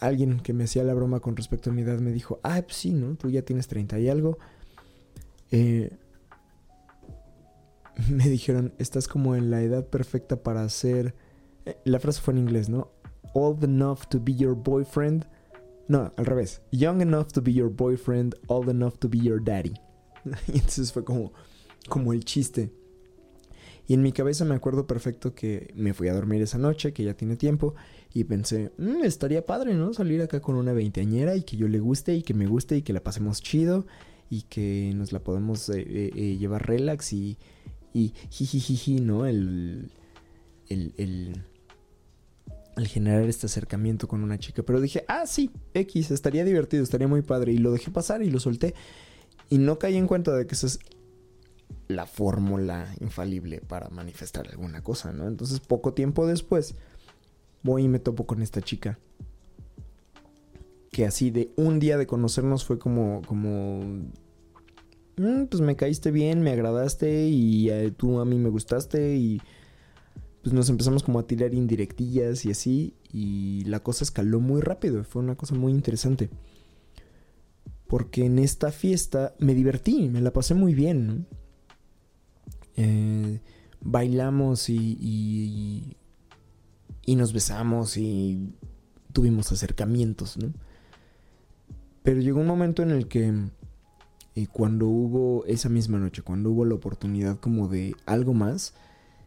Alguien 0.00 0.40
que 0.40 0.52
me 0.52 0.64
hacía 0.64 0.84
la 0.84 0.94
broma 0.94 1.20
con 1.20 1.36
respecto 1.36 1.70
a 1.70 1.72
mi 1.72 1.82
edad 1.82 1.98
me 1.98 2.12
dijo, 2.12 2.40
ay, 2.42 2.62
pues 2.62 2.76
sí, 2.76 2.92
¿no? 2.92 3.16
Tú 3.16 3.30
ya 3.30 3.42
tienes 3.42 3.66
30 3.68 3.98
y 3.98 4.08
algo. 4.08 4.38
Eh, 5.50 5.96
me 8.10 8.28
dijeron, 8.28 8.72
estás 8.78 9.08
como 9.08 9.34
en 9.34 9.50
la 9.50 9.62
edad 9.62 9.86
perfecta 9.86 10.42
para 10.42 10.62
hacer... 10.62 11.14
Eh, 11.66 11.76
la 11.84 11.98
frase 11.98 12.20
fue 12.20 12.34
en 12.34 12.38
inglés, 12.38 12.68
¿no? 12.68 12.92
Old 13.34 13.64
enough 13.64 14.06
to 14.08 14.20
be 14.22 14.34
your 14.34 14.54
boyfriend. 14.54 15.26
No, 15.88 16.12
al 16.16 16.26
revés. 16.26 16.62
Young 16.70 17.00
enough 17.00 17.28
to 17.32 17.42
be 17.42 17.52
your 17.52 17.70
boyfriend, 17.70 18.36
old 18.46 18.68
enough 18.68 18.98
to 18.98 19.08
be 19.08 19.18
your 19.18 19.42
daddy. 19.42 19.74
y 20.48 20.58
entonces 20.58 20.92
fue 20.92 21.04
como, 21.04 21.32
como 21.88 22.12
el 22.12 22.24
chiste. 22.24 22.72
Y 23.86 23.94
en 23.94 24.02
mi 24.02 24.12
cabeza 24.12 24.44
me 24.44 24.54
acuerdo 24.54 24.86
perfecto 24.86 25.34
que 25.34 25.72
me 25.74 25.92
fui 25.92 26.08
a 26.08 26.14
dormir 26.14 26.40
esa 26.40 26.58
noche, 26.58 26.92
que 26.92 27.04
ya 27.04 27.14
tiene 27.14 27.36
tiempo, 27.36 27.74
y 28.14 28.24
pensé, 28.24 28.72
mm, 28.78 29.04
estaría 29.04 29.44
padre, 29.44 29.74
¿no? 29.74 29.94
Salir 29.94 30.20
acá 30.22 30.40
con 30.40 30.56
una 30.56 30.72
veinteañera 30.72 31.36
y 31.36 31.42
que 31.42 31.56
yo 31.56 31.68
le 31.68 31.80
guste 31.80 32.14
y 32.14 32.22
que 32.22 32.34
me 32.34 32.46
guste 32.46 32.76
y 32.76 32.82
que 32.82 32.92
la 32.92 33.02
pasemos 33.02 33.42
chido 33.42 33.86
y 34.28 34.42
que 34.42 34.92
nos 34.94 35.12
la 35.12 35.20
podemos 35.20 35.68
eh, 35.68 35.80
eh, 35.80 36.10
eh, 36.14 36.36
llevar 36.38 36.66
relax 36.66 37.12
y, 37.12 37.38
y 37.92 38.14
jijijiji, 38.30 39.00
¿no? 39.00 39.26
El, 39.26 39.90
el, 40.68 40.94
el, 40.96 41.42
el 42.76 42.88
generar 42.88 43.28
este 43.28 43.46
acercamiento 43.46 44.08
con 44.08 44.22
una 44.22 44.38
chica. 44.38 44.62
Pero 44.62 44.80
dije, 44.80 45.04
ah, 45.08 45.26
sí, 45.26 45.50
X, 45.74 46.10
estaría 46.10 46.44
divertido, 46.44 46.82
estaría 46.82 47.08
muy 47.08 47.22
padre. 47.22 47.52
Y 47.52 47.58
lo 47.58 47.72
dejé 47.72 47.90
pasar 47.90 48.22
y 48.22 48.30
lo 48.30 48.40
solté. 48.40 48.74
Y 49.50 49.58
no 49.58 49.78
caí 49.78 49.96
en 49.96 50.06
cuenta 50.06 50.34
de 50.34 50.46
que 50.46 50.54
esa 50.54 50.66
es 50.66 50.78
la 51.88 52.06
fórmula 52.06 52.94
infalible 53.00 53.60
para 53.60 53.90
manifestar 53.90 54.48
alguna 54.48 54.82
cosa, 54.82 55.12
¿no? 55.12 55.28
Entonces, 55.28 55.60
poco 55.60 55.92
tiempo 55.92 56.26
después, 56.26 56.74
voy 57.62 57.84
y 57.84 57.88
me 57.88 57.98
topo 57.98 58.26
con 58.26 58.42
esta 58.42 58.60
chica. 58.60 58.98
Que 60.90 61.06
así 61.06 61.30
de 61.30 61.50
un 61.56 61.78
día 61.78 61.96
de 61.96 62.06
conocernos 62.06 62.64
fue 62.64 62.78
como, 62.78 63.22
como, 63.26 63.80
mm, 65.16 65.44
pues 65.48 65.60
me 65.60 65.76
caíste 65.76 66.10
bien, 66.10 66.42
me 66.42 66.50
agradaste 66.50 67.28
y 67.28 67.70
eh, 67.70 67.90
tú 67.90 68.20
a 68.20 68.24
mí 68.24 68.38
me 68.38 68.50
gustaste 68.50 69.16
y 69.16 69.40
pues 70.42 70.52
nos 70.52 70.68
empezamos 70.68 71.02
como 71.02 71.20
a 71.20 71.26
tirar 71.26 71.54
indirectillas 71.54 72.44
y 72.44 72.50
así 72.50 72.94
y 73.12 73.64
la 73.64 73.80
cosa 73.80 74.04
escaló 74.04 74.40
muy 74.40 74.60
rápido, 74.60 75.04
fue 75.04 75.22
una 75.22 75.36
cosa 75.36 75.54
muy 75.54 75.72
interesante. 75.72 76.30
Porque 77.86 78.24
en 78.24 78.38
esta 78.38 78.72
fiesta 78.72 79.34
me 79.38 79.54
divertí, 79.54 80.08
me 80.08 80.22
la 80.22 80.32
pasé 80.32 80.54
muy 80.54 80.74
bien. 80.74 81.26
Eh, 82.76 83.40
bailamos 83.82 84.70
y, 84.70 85.96
nos 87.06 87.32
besamos 87.32 87.96
y 87.96 88.54
tuvimos 89.12 89.52
acercamientos, 89.52 90.36
¿no? 90.36 90.52
Pero 92.02 92.20
llegó 92.20 92.40
un 92.40 92.46
momento 92.46 92.82
en 92.82 92.90
el 92.90 93.08
que 93.08 93.32
y 94.34 94.46
cuando 94.46 94.86
hubo 94.86 95.44
esa 95.44 95.68
misma 95.68 95.98
noche, 95.98 96.22
cuando 96.22 96.50
hubo 96.50 96.64
la 96.64 96.74
oportunidad 96.74 97.38
como 97.38 97.68
de 97.68 97.94
algo 98.06 98.32
más, 98.32 98.74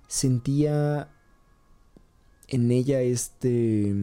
sentía 0.07 1.09
en 2.47 2.71
ella 2.71 3.01
este 3.01 3.93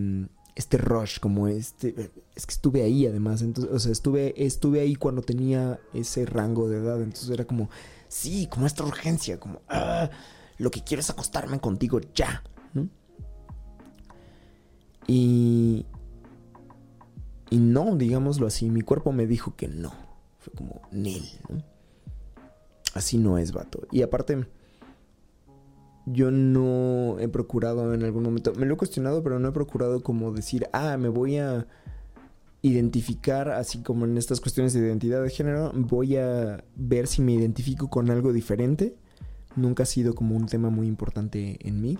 este 0.55 0.77
rush 0.77 1.19
como 1.19 1.49
este 1.49 2.11
es 2.35 2.45
que 2.45 2.53
estuve 2.53 2.83
ahí 2.83 3.07
además 3.07 3.41
entonces 3.41 3.73
o 3.73 3.79
sea 3.79 3.91
estuve 3.91 4.35
estuve 4.37 4.81
ahí 4.81 4.97
cuando 4.97 5.23
tenía 5.23 5.81
ese 5.95 6.27
rango 6.27 6.69
de 6.69 6.79
edad 6.79 7.01
entonces 7.01 7.31
era 7.31 7.47
como 7.47 7.71
sí, 8.13 8.47
como 8.47 8.67
esta 8.67 8.85
urgencia, 8.85 9.41
como, 9.41 9.63
ah, 9.69 10.11
lo 10.59 10.71
que 10.71 10.85
quiero 10.85 11.01
es 11.01 11.09
acostarme 11.09 11.59
contigo 11.61 11.99
ya. 12.15 12.43
Y, 15.07 15.87
y 17.51 17.59
no, 17.59 17.97
digámoslo 17.97 18.47
así, 18.47 18.71
mi 18.71 18.83
cuerpo 18.83 19.13
me 19.13 19.27
dijo 19.27 19.57
que 19.57 19.69
no. 19.69 19.93
Fue 20.39 20.53
como, 20.55 20.83
Nil, 20.91 21.25
¿no? 21.49 21.63
Así 22.95 23.19
no 23.19 23.39
es, 23.39 23.53
vato. 23.53 23.87
Y 23.91 24.03
aparte, 24.03 24.47
yo 26.07 26.31
no 26.31 27.19
he 27.19 27.29
procurado 27.29 27.95
en 27.95 28.03
algún 28.03 28.25
momento, 28.25 28.53
me 28.55 28.67
lo 28.67 28.75
he 28.75 28.77
cuestionado, 28.77 29.23
pero 29.23 29.39
no 29.39 29.49
he 29.49 29.53
procurado 29.53 30.03
como 30.03 30.33
decir, 30.33 30.67
ah, 30.73 30.97
me 30.97 31.09
voy 31.09 31.39
a 31.39 31.67
identificar, 32.61 33.51
así 33.51 33.83
como 33.83 34.05
en 34.05 34.17
estas 34.17 34.41
cuestiones 34.41 34.73
de 34.73 34.81
identidad 34.81 35.23
de 35.23 35.31
género, 35.31 35.73
voy 35.75 36.17
a 36.17 36.65
ver 36.77 37.07
si 37.07 37.23
me 37.23 37.33
identifico 37.33 37.91
con 37.91 38.11
algo 38.11 38.33
diferente. 38.33 38.97
Nunca 39.57 39.83
ha 39.83 39.87
sido 39.87 40.15
como 40.15 40.37
un 40.37 40.47
tema 40.47 40.71
muy 40.71 40.87
importante 40.87 41.59
en 41.67 41.81
mí. 41.81 41.99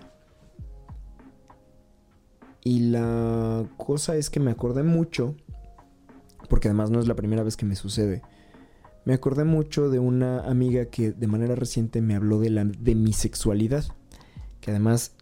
Y 2.63 2.79
la 2.91 3.65
cosa 3.77 4.15
es 4.15 4.29
que 4.29 4.39
me 4.39 4.51
acordé 4.51 4.83
mucho, 4.83 5.35
porque 6.49 6.69
además 6.69 6.91
no 6.91 6.99
es 6.99 7.07
la 7.07 7.15
primera 7.15 7.43
vez 7.43 7.57
que 7.57 7.65
me 7.65 7.75
sucede. 7.75 8.21
Me 9.05 9.13
acordé 9.13 9.43
mucho 9.43 9.89
de 9.89 9.99
una 9.99 10.41
amiga 10.41 10.85
que 10.85 11.11
de 11.11 11.27
manera 11.27 11.55
reciente 11.55 12.01
me 12.01 12.15
habló 12.15 12.39
de, 12.39 12.49
la, 12.49 12.63
de 12.63 12.95
mi 12.95 13.11
sexualidad. 13.11 13.83
Que 14.61 14.71
además 14.71 15.15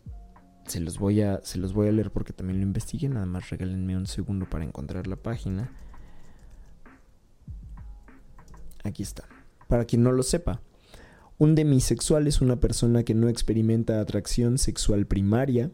se 0.67 0.79
los 0.79 0.99
voy 0.99 1.21
a, 1.21 1.41
se 1.43 1.57
los 1.57 1.73
voy 1.73 1.87
a 1.87 1.91
leer 1.91 2.11
porque 2.11 2.31
también 2.31 2.59
lo 2.59 2.63
investigué. 2.63 3.09
Nada 3.09 3.25
más 3.25 3.49
regálenme 3.49 3.97
un 3.97 4.05
segundo 4.05 4.47
para 4.47 4.63
encontrar 4.63 5.07
la 5.07 5.15
página. 5.15 5.71
Aquí 8.83 9.01
está. 9.01 9.23
Para 9.67 9.85
quien 9.85 10.03
no 10.03 10.11
lo 10.11 10.21
sepa, 10.21 10.61
un 11.39 11.55
demisexual 11.55 12.27
es 12.27 12.41
una 12.41 12.59
persona 12.59 13.03
que 13.03 13.15
no 13.15 13.29
experimenta 13.29 13.99
atracción 13.99 14.59
sexual 14.59 15.07
primaria, 15.07 15.71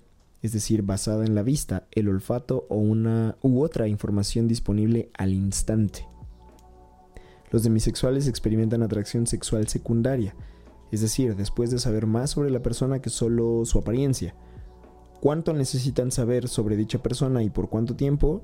es 0.47 0.53
decir, 0.53 0.81
basada 0.81 1.25
en 1.25 1.35
la 1.35 1.43
vista, 1.43 1.89
el 1.91 2.07
olfato 2.07 2.67
o 2.69 2.77
una 2.77 3.35
u 3.41 3.61
otra 3.61 3.89
información 3.89 4.47
disponible 4.47 5.11
al 5.13 5.33
instante. 5.33 6.07
Los 7.51 7.63
demisexuales 7.63 8.29
experimentan 8.29 8.81
atracción 8.81 9.27
sexual 9.27 9.67
secundaria, 9.67 10.37
es 10.89 11.01
decir, 11.01 11.35
después 11.35 11.69
de 11.69 11.79
saber 11.79 12.05
más 12.05 12.29
sobre 12.29 12.49
la 12.49 12.61
persona 12.61 13.01
que 13.01 13.09
solo 13.09 13.65
su 13.65 13.77
apariencia. 13.77 14.35
Cuánto 15.19 15.51
necesitan 15.51 16.11
saber 16.11 16.47
sobre 16.47 16.77
dicha 16.77 17.03
persona 17.03 17.43
y 17.43 17.49
por 17.49 17.67
cuánto 17.67 17.97
tiempo 17.97 18.41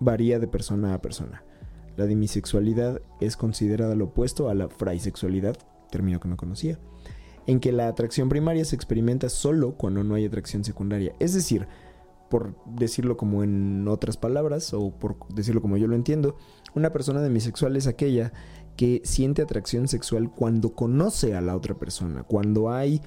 varía 0.00 0.38
de 0.38 0.48
persona 0.48 0.94
a 0.94 1.02
persona. 1.02 1.44
La 1.98 2.06
demisexualidad 2.06 3.02
es 3.20 3.36
considerada 3.36 3.94
lo 3.94 4.06
opuesto 4.06 4.48
a 4.48 4.54
la 4.54 4.70
fraisexualidad, 4.70 5.58
término 5.90 6.20
que 6.20 6.28
no 6.28 6.38
conocía, 6.38 6.78
en 7.48 7.60
que 7.60 7.72
la 7.72 7.88
atracción 7.88 8.28
primaria 8.28 8.62
se 8.66 8.76
experimenta 8.76 9.30
solo 9.30 9.72
cuando 9.72 10.04
no 10.04 10.14
hay 10.14 10.26
atracción 10.26 10.64
secundaria. 10.64 11.14
Es 11.18 11.32
decir, 11.32 11.66
por 12.28 12.54
decirlo 12.66 13.16
como 13.16 13.42
en 13.42 13.88
otras 13.88 14.18
palabras 14.18 14.74
o 14.74 14.90
por 14.90 15.16
decirlo 15.30 15.62
como 15.62 15.78
yo 15.78 15.86
lo 15.86 15.96
entiendo, 15.96 16.36
una 16.74 16.92
persona 16.92 17.22
demisexual 17.22 17.74
es 17.76 17.86
aquella 17.86 18.34
que 18.76 19.00
siente 19.02 19.40
atracción 19.40 19.88
sexual 19.88 20.30
cuando 20.30 20.74
conoce 20.74 21.34
a 21.34 21.40
la 21.40 21.56
otra 21.56 21.74
persona, 21.74 22.22
cuando 22.22 22.70
hay 22.70 23.00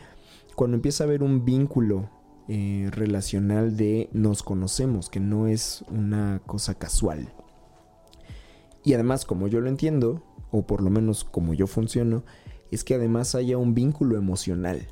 cuando 0.56 0.76
empieza 0.76 1.04
a 1.04 1.08
haber 1.08 1.22
un 1.22 1.46
vínculo 1.46 2.10
eh, 2.48 2.90
relacional 2.92 3.78
de 3.78 4.10
nos 4.12 4.42
conocemos, 4.42 5.08
que 5.12 5.20
no 5.20 5.46
es 5.46 5.86
una 5.88 6.42
cosa 6.48 6.74
casual. 6.74 7.32
Y 8.84 8.96
además, 8.96 9.24
como 9.24 9.48
yo 9.48 9.62
lo 9.62 9.70
entiendo, 9.70 10.24
o 10.50 10.66
por 10.66 10.82
lo 10.82 10.90
menos 10.90 11.24
como 11.24 11.54
yo 11.54 11.68
funciono, 11.68 12.24
es 12.72 12.84
que 12.84 12.96
además 12.96 13.36
haya 13.36 13.58
un 13.58 13.74
vínculo 13.74 14.18
emocional. 14.18 14.88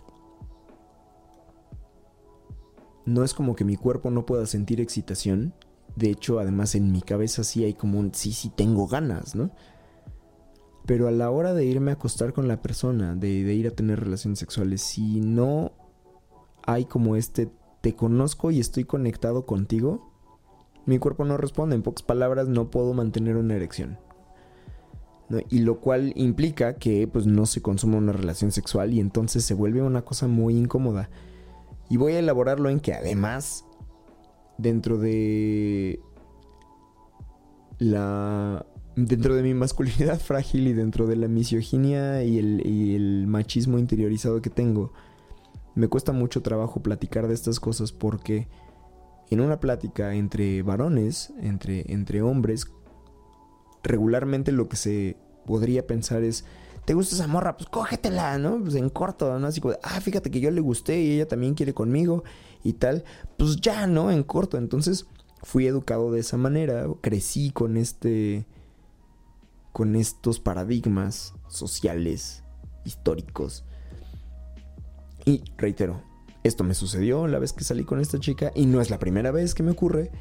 No 3.06 3.24
es 3.24 3.34
como 3.34 3.56
que 3.56 3.64
mi 3.64 3.78
cuerpo 3.78 4.12
no 4.12 4.26
pueda 4.26 4.46
sentir 4.46 4.82
excitación. 4.82 5.54
De 5.96 6.12
hecho, 6.12 6.40
además 6.40 6.76
en 6.76 6.92
mi 6.92 7.02
cabeza 7.02 7.44
sí 7.44 7.64
hay 7.64 7.74
como 7.74 7.98
un 8.00 8.14
sí, 8.14 8.34
sí 8.34 8.50
tengo 8.50 8.88
ganas, 8.88 9.34
¿no? 9.34 9.50
Pero 10.86 11.08
a 11.08 11.12
la 11.12 11.32
hora 11.32 11.54
de 11.54 11.66
irme 11.66 11.92
a 11.92 11.96
acostar 11.96 12.34
con 12.34 12.48
la 12.48 12.62
persona, 12.62 13.16
de, 13.16 13.30
ir 13.30 13.68
a 13.68 13.72
tener 13.72 14.00
relaciones 14.00 14.40
sexuales, 14.40 14.82
si 14.82 15.22
no 15.22 15.72
hay 16.66 16.86
como 16.86 17.16
este 17.16 17.50
te 17.82 17.96
conozco 17.96 18.52
y 18.52 18.60
estoy 18.60 18.84
conectado 18.84 19.46
contigo, 19.46 20.12
mi 20.86 21.00
cuerpo 21.00 21.26
no 21.26 21.38
responde. 21.38 21.76
En 21.76 21.84
pocas 21.84 22.04
palabras, 22.04 22.48
no 22.48 22.70
puedo 22.70 22.94
mantener 22.94 23.38
una 23.38 23.56
erección. 23.56 23.98
Y 25.50 25.60
lo 25.60 25.80
cual 25.80 26.12
implica 26.16 26.76
que 26.76 27.08
pues 27.08 27.28
no 27.28 27.46
se 27.46 27.62
consuma 27.62 27.98
una 27.98 28.14
relación 28.14 28.52
sexual 28.52 28.94
y 28.94 29.00
entonces 29.00 29.46
se 29.46 29.54
vuelve 29.54 29.82
una 29.82 30.02
cosa 30.02 30.28
muy 30.28 30.58
incómoda. 30.58 31.10
Y 31.90 31.98
voy 31.98 32.14
a 32.14 32.20
elaborarlo 32.20 32.70
en 32.70 32.80
que 32.80 32.94
además, 32.94 33.66
dentro 34.58 34.98
de 34.98 36.00
la 37.78 38.66
dentro 38.96 39.36
de 39.36 39.44
mi 39.44 39.54
masculinidad 39.54 40.20
frágil 40.20 40.68
y 40.68 40.74
dentro 40.74 41.08
de 41.08 41.16
la 41.16 41.28
misoginia 41.28 42.24
y 42.24 42.38
el, 42.38 42.66
y 42.66 42.96
el, 42.96 43.28
machismo 43.28 43.80
interiorizado 43.80 44.42
que 44.42 44.50
tengo, 44.50 44.94
me 45.76 45.88
cuesta 45.88 46.12
mucho 46.12 46.42
trabajo 46.42 46.82
platicar 46.82 47.28
de 47.28 47.34
estas 47.34 47.60
cosas 47.60 47.92
porque 47.92 48.48
en 49.30 49.42
una 49.42 49.60
plática 49.60 50.16
entre 50.16 50.62
varones, 50.64 51.32
entre, 51.40 51.92
entre 51.92 52.22
hombres, 52.22 52.66
regularmente 53.84 54.52
lo 54.52 54.68
que 54.68 54.78
se 54.78 55.18
podría 55.46 55.88
pensar 55.88 56.24
es, 56.24 56.46
¿te 56.86 56.94
gusta 56.94 57.16
esa 57.16 57.28
morra? 57.28 57.58
Pues 57.58 57.70
cógetela, 57.70 58.38
¿no? 58.38 58.60
Pues 58.62 58.76
en 58.76 58.90
corto, 58.90 59.38
¿no? 59.40 59.48
Así 59.48 59.62
como, 59.62 59.76
ah, 59.84 60.02
fíjate 60.02 60.32
que 60.32 60.40
yo 60.40 60.52
le 60.52 60.62
gusté 60.62 61.02
y 61.02 61.14
ella 61.14 61.28
también 61.28 61.54
quiere 61.54 61.74
conmigo 61.74 62.24
y 62.64 62.74
tal. 62.74 63.04
Pues 63.38 63.58
ya, 63.58 63.88
¿no? 63.88 64.12
En 64.12 64.24
corto. 64.24 64.58
Entonces 64.58 65.06
fui 65.44 65.68
educado 65.68 66.12
de 66.12 66.20
esa 66.20 66.38
manera, 66.38 66.86
crecí 67.02 67.52
con 67.52 67.78
este 67.78 68.46
con 69.72 69.96
estos 69.96 70.40
paradigmas 70.40 71.34
sociales, 71.48 72.44
históricos. 72.84 73.64
Y 75.26 75.44
reitero, 75.58 76.02
esto 76.44 76.64
me 76.64 76.74
sucedió 76.74 77.28
la 77.28 77.40
vez 77.40 77.54
que 77.54 77.64
salí 77.64 77.84
con 77.84 78.00
esta 78.00 78.20
chica 78.20 78.52
y 78.56 78.66
no 78.66 78.82
es 78.82 78.90
la 78.90 79.00
primera 79.00 79.32
vez 79.32 79.54
que 79.54 79.64
me 79.64 79.72
ocurre. 79.72 80.12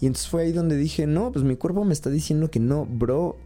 Y 0.00 0.06
entonces 0.06 0.28
fue 0.28 0.42
ahí 0.42 0.52
donde 0.52 0.76
dije, 0.76 1.06
no, 1.06 1.30
pues 1.32 1.44
mi 1.44 1.56
cuerpo 1.56 1.84
me 1.84 1.92
está 1.92 2.10
diciendo 2.10 2.50
que 2.50 2.60
no, 2.60 2.86
bro, 2.86 3.36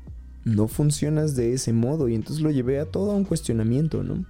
no 0.45 0.69
funcionas 0.69 1.35
de 1.35 1.53
ese 1.53 1.73
modo. 1.73 2.09
Y 2.09 2.15
entonces 2.15 2.43
lo 2.43 2.51
llevé 2.51 2.79
a 2.79 2.87
todo 2.87 3.13
un 3.13 3.25
cuestionamiento, 3.25 4.03
¿no? 4.03 4.25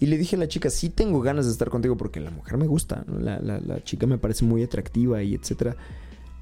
Y 0.00 0.06
le 0.06 0.18
dije 0.18 0.36
a 0.36 0.38
la 0.38 0.48
chica, 0.48 0.70
sí 0.70 0.88
tengo 0.88 1.20
ganas 1.20 1.46
de 1.46 1.52
estar 1.52 1.70
contigo 1.70 1.96
porque 1.96 2.20
la 2.20 2.30
mujer 2.30 2.56
me 2.56 2.66
gusta, 2.66 3.04
¿no? 3.06 3.18
La, 3.18 3.38
la 3.40 3.84
chica 3.84 4.06
me 4.06 4.18
parece 4.18 4.44
muy 4.44 4.62
atractiva 4.62 5.22
y 5.22 5.34
etcétera. 5.34 5.76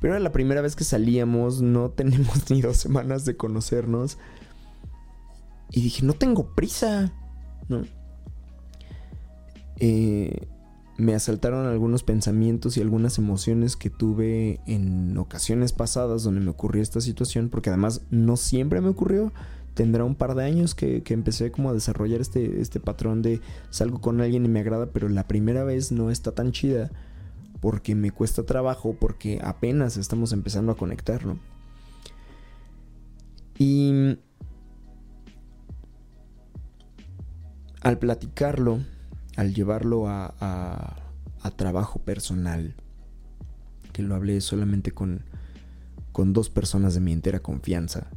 Pero 0.02 0.14
era 0.14 0.20
la 0.20 0.32
primera 0.32 0.60
vez 0.60 0.74
que 0.74 0.84
salíamos, 0.84 1.62
no 1.62 1.90
tenemos 1.96 2.50
ni 2.50 2.60
dos 2.60 2.76
semanas 2.76 3.24
de 3.24 3.36
conocernos. 3.36 4.18
Y 5.70 5.80
dije, 5.80 6.04
no 6.04 6.12
tengo 6.12 6.54
prisa, 6.54 7.12
¿no? 7.68 7.82
Eh, 9.78 10.48
me 10.96 11.14
asaltaron 11.14 11.66
algunos 11.66 12.02
pensamientos 12.02 12.76
y 12.76 12.80
algunas 12.80 13.18
emociones 13.18 13.76
que 13.76 13.90
tuve 13.90 14.60
en 14.66 15.16
ocasiones 15.16 15.72
pasadas 15.72 16.22
donde 16.22 16.40
me 16.40 16.50
ocurrió 16.50 16.82
esta 16.82 17.00
situación, 17.00 17.48
porque 17.48 17.70
además 17.70 18.02
no 18.10 18.36
siempre 18.36 18.80
me 18.80 18.88
ocurrió. 18.88 19.32
Tendrá 19.74 20.04
un 20.04 20.14
par 20.14 20.34
de 20.34 20.44
años 20.44 20.74
que, 20.74 21.02
que, 21.02 21.14
empecé 21.14 21.50
como 21.50 21.70
a 21.70 21.72
desarrollar 21.72 22.20
este, 22.20 22.60
este 22.60 22.78
patrón 22.78 23.22
de 23.22 23.40
salgo 23.70 24.02
con 24.02 24.20
alguien 24.20 24.44
y 24.44 24.48
me 24.48 24.60
agrada, 24.60 24.86
pero 24.86 25.08
la 25.08 25.26
primera 25.26 25.64
vez 25.64 25.92
no 25.92 26.10
está 26.10 26.32
tan 26.32 26.52
chida 26.52 26.90
porque 27.60 27.94
me 27.94 28.10
cuesta 28.10 28.42
trabajo, 28.42 28.94
porque 28.98 29.40
apenas 29.42 29.96
estamos 29.96 30.32
empezando 30.32 30.72
a 30.72 30.76
conectar, 30.76 31.24
¿no? 31.24 31.38
Y 33.56 34.18
al 37.80 37.98
platicarlo, 37.98 38.80
al 39.36 39.54
llevarlo 39.54 40.08
a, 40.08 40.34
a, 40.40 41.50
trabajo 41.56 42.00
personal, 42.00 42.74
que 43.92 44.02
lo 44.02 44.14
hablé 44.14 44.40
solamente 44.40 44.92
con, 44.92 45.24
con 46.12 46.32
dos 46.32 46.50
personas 46.50 46.94
de 46.94 47.00
mi 47.00 47.12
entera 47.12 47.40
confianza, 47.40 48.08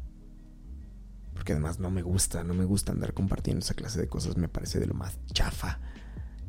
porque 1.33 1.53
además 1.53 1.79
no 1.79 1.91
me 1.91 2.01
gusta, 2.01 2.43
no 2.43 2.53
me 2.53 2.65
gusta 2.65 2.91
andar 2.91 3.13
compartiendo 3.13 3.63
esa 3.63 3.73
clase 3.73 3.99
de 3.99 4.07
cosas, 4.07 4.37
me 4.37 4.47
parece 4.47 4.79
de 4.79 4.87
lo 4.87 4.93
más 4.93 5.17
chafa. 5.33 5.79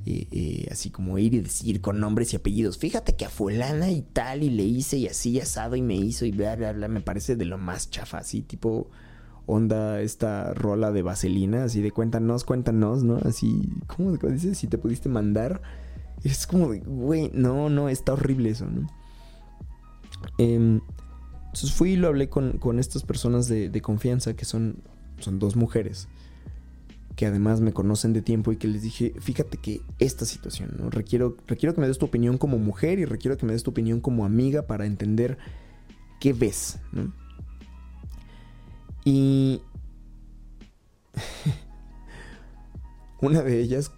Eh, 0.09 0.69
así 0.71 0.91
como 0.91 1.19
ir 1.19 1.35
y 1.35 1.41
decir 1.41 1.81
con 1.81 1.99
nombres 1.99 2.33
y 2.33 2.37
apellidos, 2.37 2.79
fíjate 2.79 3.17
que 3.17 3.25
a 3.25 3.29
fulana 3.29 3.91
y 3.91 4.03
tal 4.03 4.45
y 4.45 4.51
le 4.51 4.63
hice 4.63 4.99
y 4.99 5.09
así 5.09 5.41
asado 5.41 5.75
y 5.75 5.83
me 5.83 5.97
hizo 5.97 6.25
y 6.25 6.31
bla, 6.31 6.55
bla, 6.55 6.73
bla, 6.73 6.87
me 6.87 7.01
parece 7.01 7.35
de 7.35 7.45
lo 7.45 7.59
más 7.59 7.91
chafa, 7.91 8.19
así 8.19 8.43
tipo 8.43 8.89
onda 9.47 10.01
esta 10.01 10.53
rola 10.55 10.93
de 10.93 11.03
vaselina, 11.03 11.65
así 11.65 11.81
de 11.81 11.91
cuéntanos, 11.91 12.45
cuéntanos, 12.45 13.05
¿no? 13.05 13.17
Así, 13.25 13.69
¿cómo 13.87 14.13
dices? 14.17 14.59
Si 14.59 14.67
te 14.67 14.79
pudiste 14.79 15.09
mandar, 15.09 15.63
es 16.25 16.47
como 16.47 16.71
de, 16.71 16.81
güey, 16.81 17.31
no, 17.33 17.71
no, 17.71 17.89
está 17.89 18.13
horrible 18.13 18.51
eso, 18.51 18.67
¿no? 18.67 18.89
Em, 20.39 20.81
entonces 21.47 21.73
fui 21.73 21.93
y 21.93 21.97
lo 21.97 22.09
hablé 22.09 22.29
con, 22.29 22.79
estas 22.79 23.03
personas 23.05 23.49
de, 23.49 23.71
de 23.71 23.81
confianza 23.81 24.35
que 24.35 24.45
son, 24.45 24.83
son 25.21 25.39
dos 25.39 25.57
mujeres 25.57 26.09
que 27.17 27.25
además 27.25 27.63
me 27.63 27.73
conocen 27.73 28.13
de 28.13 28.21
tiempo 28.21 28.53
y 28.53 28.57
que 28.57 28.69
les 28.69 28.83
dije, 28.83 29.15
fíjate 29.19 29.57
que 29.57 29.81
esta 29.99 30.27
situación, 30.27 30.77
¿no? 30.79 30.91
Requiero, 30.91 31.35
requiero 31.47 31.75
que 31.75 31.81
me 31.81 31.89
des 31.89 31.97
tu 31.97 32.05
opinión 32.05 32.37
como 32.37 32.59
mujer 32.59 32.99
y 32.99 33.07
requiero 33.07 33.39
que 33.39 33.47
me 33.47 33.55
des 33.55 33.63
tu 33.63 33.71
opinión 33.71 34.01
como 34.01 34.27
amiga 34.27 34.67
para 34.67 34.85
entender 34.85 35.39
qué 36.21 36.35
ves, 36.35 36.79
¿no? 36.93 37.15
Y 39.07 39.63
una 43.23 43.43
de 43.43 43.61
ellas 43.61 43.93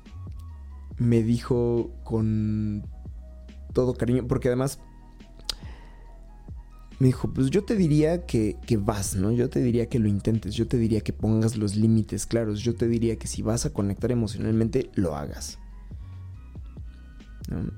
me 0.98 1.22
dijo 1.22 1.90
con 2.04 2.86
todo 3.72 3.94
cariño, 3.94 4.28
porque 4.28 4.48
además 4.48 4.80
me 6.98 7.06
dijo, 7.06 7.32
pues 7.32 7.48
yo 7.48 7.64
te 7.64 7.74
diría 7.74 8.26
que, 8.26 8.58
vas, 8.78 9.16
¿no? 9.16 9.32
Yo 9.32 9.48
te 9.48 9.62
diría 9.62 9.88
que 9.88 9.98
lo 9.98 10.08
intentes, 10.08 10.54
yo 10.54 10.68
te 10.68 10.76
diría 10.76 11.00
que 11.00 11.14
pongas 11.14 11.56
los 11.56 11.74
límites 11.74 12.26
claros, 12.26 12.60
yo 12.60 12.74
te 12.74 12.86
diría 12.86 13.16
que 13.16 13.28
si 13.28 13.40
vas 13.40 13.64
a 13.64 13.70
conectar 13.70 14.12
emocionalmente, 14.12 14.90
lo 14.94 15.16
hagas. 15.16 15.58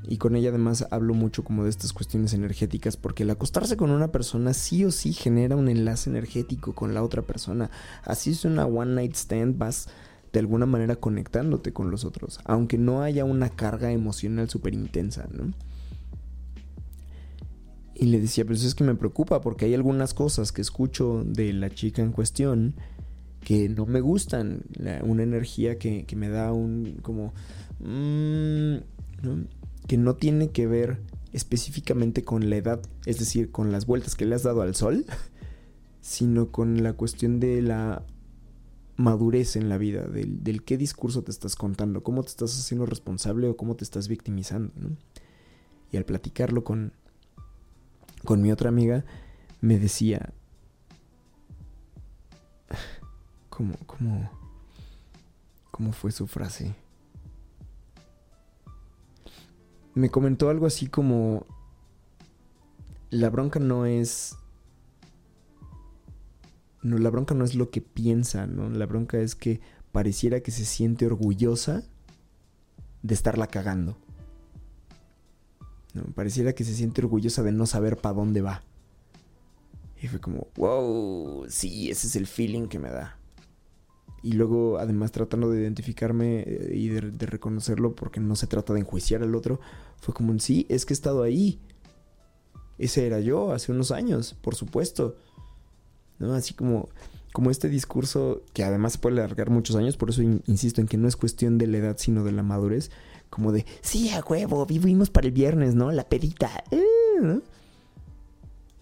Y 0.09 0.16
con 0.18 0.35
ella 0.35 0.48
además 0.48 0.87
hablo 0.90 1.14
mucho 1.14 1.44
como 1.44 1.64
de 1.64 1.70
estas 1.70 1.92
cuestiones 1.92 2.35
energéticas, 2.35 2.96
porque 2.96 3.22
el 3.22 3.30
acostarse 3.30 3.76
con 3.76 3.90
una 3.90 4.11
persona 4.11 4.52
sí 4.52 4.85
o 4.85 4.90
sí 4.90 5.12
genera 5.12 5.56
un 5.56 5.68
enlace 5.68 6.11
energético 6.11 6.74
con 6.74 6.92
la 6.92 7.02
otra 7.02 7.22
persona. 7.22 7.70
Así 8.04 8.30
es 8.30 8.44
una 8.44 8.66
one 8.66 8.94
night 8.94 9.14
stand, 9.14 9.59
vas 9.59 9.88
de 10.33 10.40
alguna 10.40 10.66
manera 10.66 10.96
conectándote 10.96 11.72
con 11.72 11.90
los 11.90 12.04
otros, 12.04 12.40
aunque 12.44 12.78
no 12.78 13.02
haya 13.02 13.24
una 13.24 13.48
carga 13.48 13.90
emocional 13.92 14.48
súper 14.48 14.74
intensa, 14.74 15.28
¿no? 15.33 15.52
Y 17.94 18.06
le 18.06 18.20
decía, 18.20 18.46
pues 18.46 18.64
es 18.64 18.74
que 18.74 18.85
me 18.85 18.94
preocupa 18.94 19.40
porque 19.40 19.66
hay 19.66 19.74
algunas 19.74 20.14
cosas 20.14 20.52
que 20.52 20.62
escucho 20.62 21.22
de 21.24 21.52
la 21.52 21.70
chica 21.70 22.00
en 22.00 22.12
cuestión 22.12 22.74
que 23.44 23.68
no 23.68 23.87
me 23.87 24.00
gustan. 24.00 24.62
una 25.02 25.22
energía 25.22 25.78
que, 25.78 26.06
me 26.16 26.28
da 26.28 26.52
un 26.52 26.98
como... 27.02 27.35
Mm, 27.80 28.76
que 29.90 29.98
no 29.98 30.14
tiene 30.14 30.50
que 30.53 30.68
ver 30.68 31.03
específicamente 31.33 32.22
con 32.22 32.48
la 32.48 32.55
edad, 32.55 32.81
es 33.07 33.18
decir, 33.18 33.50
con 33.50 33.72
las 33.72 33.87
vueltas 33.87 34.14
que 34.14 34.24
le 34.24 34.37
has 34.37 34.44
dado 34.44 34.62
al 34.62 34.76
sol, 34.76 35.05
sino 36.00 36.53
con 36.53 36.85
la 36.85 36.92
cuestión 36.92 37.40
de 37.40 37.61
la 37.61 38.05
madurez 38.96 39.57
en 39.57 39.68
la 39.68 39.79
vida, 39.79 40.03
del, 40.03 40.62
qué 40.62 40.79
discurso 40.79 41.24
te 41.24 41.33
estás 41.33 41.57
contando, 41.57 42.05
cómo 42.05 42.22
te 42.22 42.29
estás 42.29 42.57
haciendo 42.57 42.87
responsable 42.87 43.48
o 43.48 43.57
cómo 43.57 43.74
te 43.74 43.83
estás 43.83 44.07
victimizando. 44.07 44.72
Y 45.90 45.96
al 45.96 46.05
platicarlo 46.05 46.62
con, 46.62 46.92
con 48.24 48.40
mi 48.42 48.53
otra 48.53 48.68
amiga, 48.68 49.05
me 49.61 49.81
decía, 49.81 50.33
¿cómo, 53.48 53.74
cómo, 53.87 54.31
cómo 55.72 55.92
fue 55.92 56.12
su 56.12 56.29
frase? 56.29 56.76
Me 59.94 60.11
comentó 60.11 60.50
algo 60.50 60.66
así 60.66 60.87
como, 60.87 61.46
la 63.11 63.29
bronca 63.31 63.59
no 63.61 63.87
es... 63.87 64.37
No, 66.83 66.96
la 66.96 67.11
bronca 67.11 67.35
no 67.35 67.44
es 67.44 67.55
lo 67.55 67.70
que 67.70 67.83
piensa, 67.83 68.46
¿no? 68.46 68.70
La 68.70 68.87
bronca 68.87 69.18
es 69.18 69.35
que 69.35 69.61
pareciera 69.92 70.40
que 70.40 70.50
se 70.50 70.64
siente 70.64 71.07
orgullosa 71.07 71.83
de 73.03 73.14
estarla 73.14 73.48
cagando. 73.48 73.98
Pareciera 76.14 76.55
que 76.55 76.64
se 76.64 76.74
siente 76.74 77.03
orgullosa 77.03 77.42
de 77.42 77.53
no 77.53 77.66
saber 77.66 77.96
para 77.96 78.14
dónde 78.14 78.40
va. 78.40 78.62
Y 80.00 80.09
fue 80.09 80.20
como, 80.20 80.46
wow, 80.57 81.44
sí, 81.48 81.90
ese 81.90 82.07
es 82.07 82.16
el 82.16 82.26
feeling 82.26 82.68
que 82.68 82.79
me 82.79 82.90
da. 82.90 83.19
Y 84.22 84.33
luego, 84.33 84.78
además, 84.78 85.12
tratando 85.12 85.50
de 85.50 85.62
identificarme 85.62 86.40
eh, 86.40 86.72
y 86.74 86.88
de, 86.88 87.00
reconocerlo, 87.26 87.94
porque 87.94 88.20
no 88.20 88.37
se 88.37 88.46
trata 88.46 88.74
de 88.74 88.80
enjuiciar 88.80 89.22
al 89.22 89.35
otro, 89.35 89.61
fue 89.98 90.14
como, 90.14 90.38
sí, 90.38 90.66
es 90.68 90.85
que 90.85 90.92
he 90.92 90.96
estado 90.96 91.22
ahí. 91.22 91.61
Ese 92.78 93.06
era 93.06 93.20
yo 93.20 93.52
hace 93.52 93.72
unos 93.72 93.90
años, 93.90 94.37
por 94.40 94.54
supuesto. 94.54 95.16
¿No? 96.18 96.35
Así 96.35 96.52
como, 96.52 96.90
como 97.33 97.50
este 97.50 97.68
discurso 97.68 98.42
que 98.52 98.62
además 98.62 98.92
se 98.92 98.98
puede 98.98 99.16
alargar 99.16 99.48
muchos 99.48 99.76
años, 99.76 99.96
por 99.96 100.11
eso 100.11 100.20
insisto 100.22 100.83
en 100.83 100.87
que 100.87 100.98
no 100.98 101.09
es 101.09 101.16
cuestión 101.16 101.56
de 101.56 101.66
la 101.66 101.78
edad, 101.78 101.96
sino 101.98 102.24
de 102.24 102.33
la 102.33 102.42
madurez 102.42 102.90
como 103.30 103.52
de, 103.52 103.64
sí, 103.80 104.11
a 104.11 104.20
huevo, 104.20 104.66
vivimos 104.66 105.09
para 105.09 105.28
el 105.28 105.33
viernes, 105.33 105.74
¿no? 105.74 105.92
La 105.92 106.09
pedita. 106.09 106.50
Eh, 106.72 107.40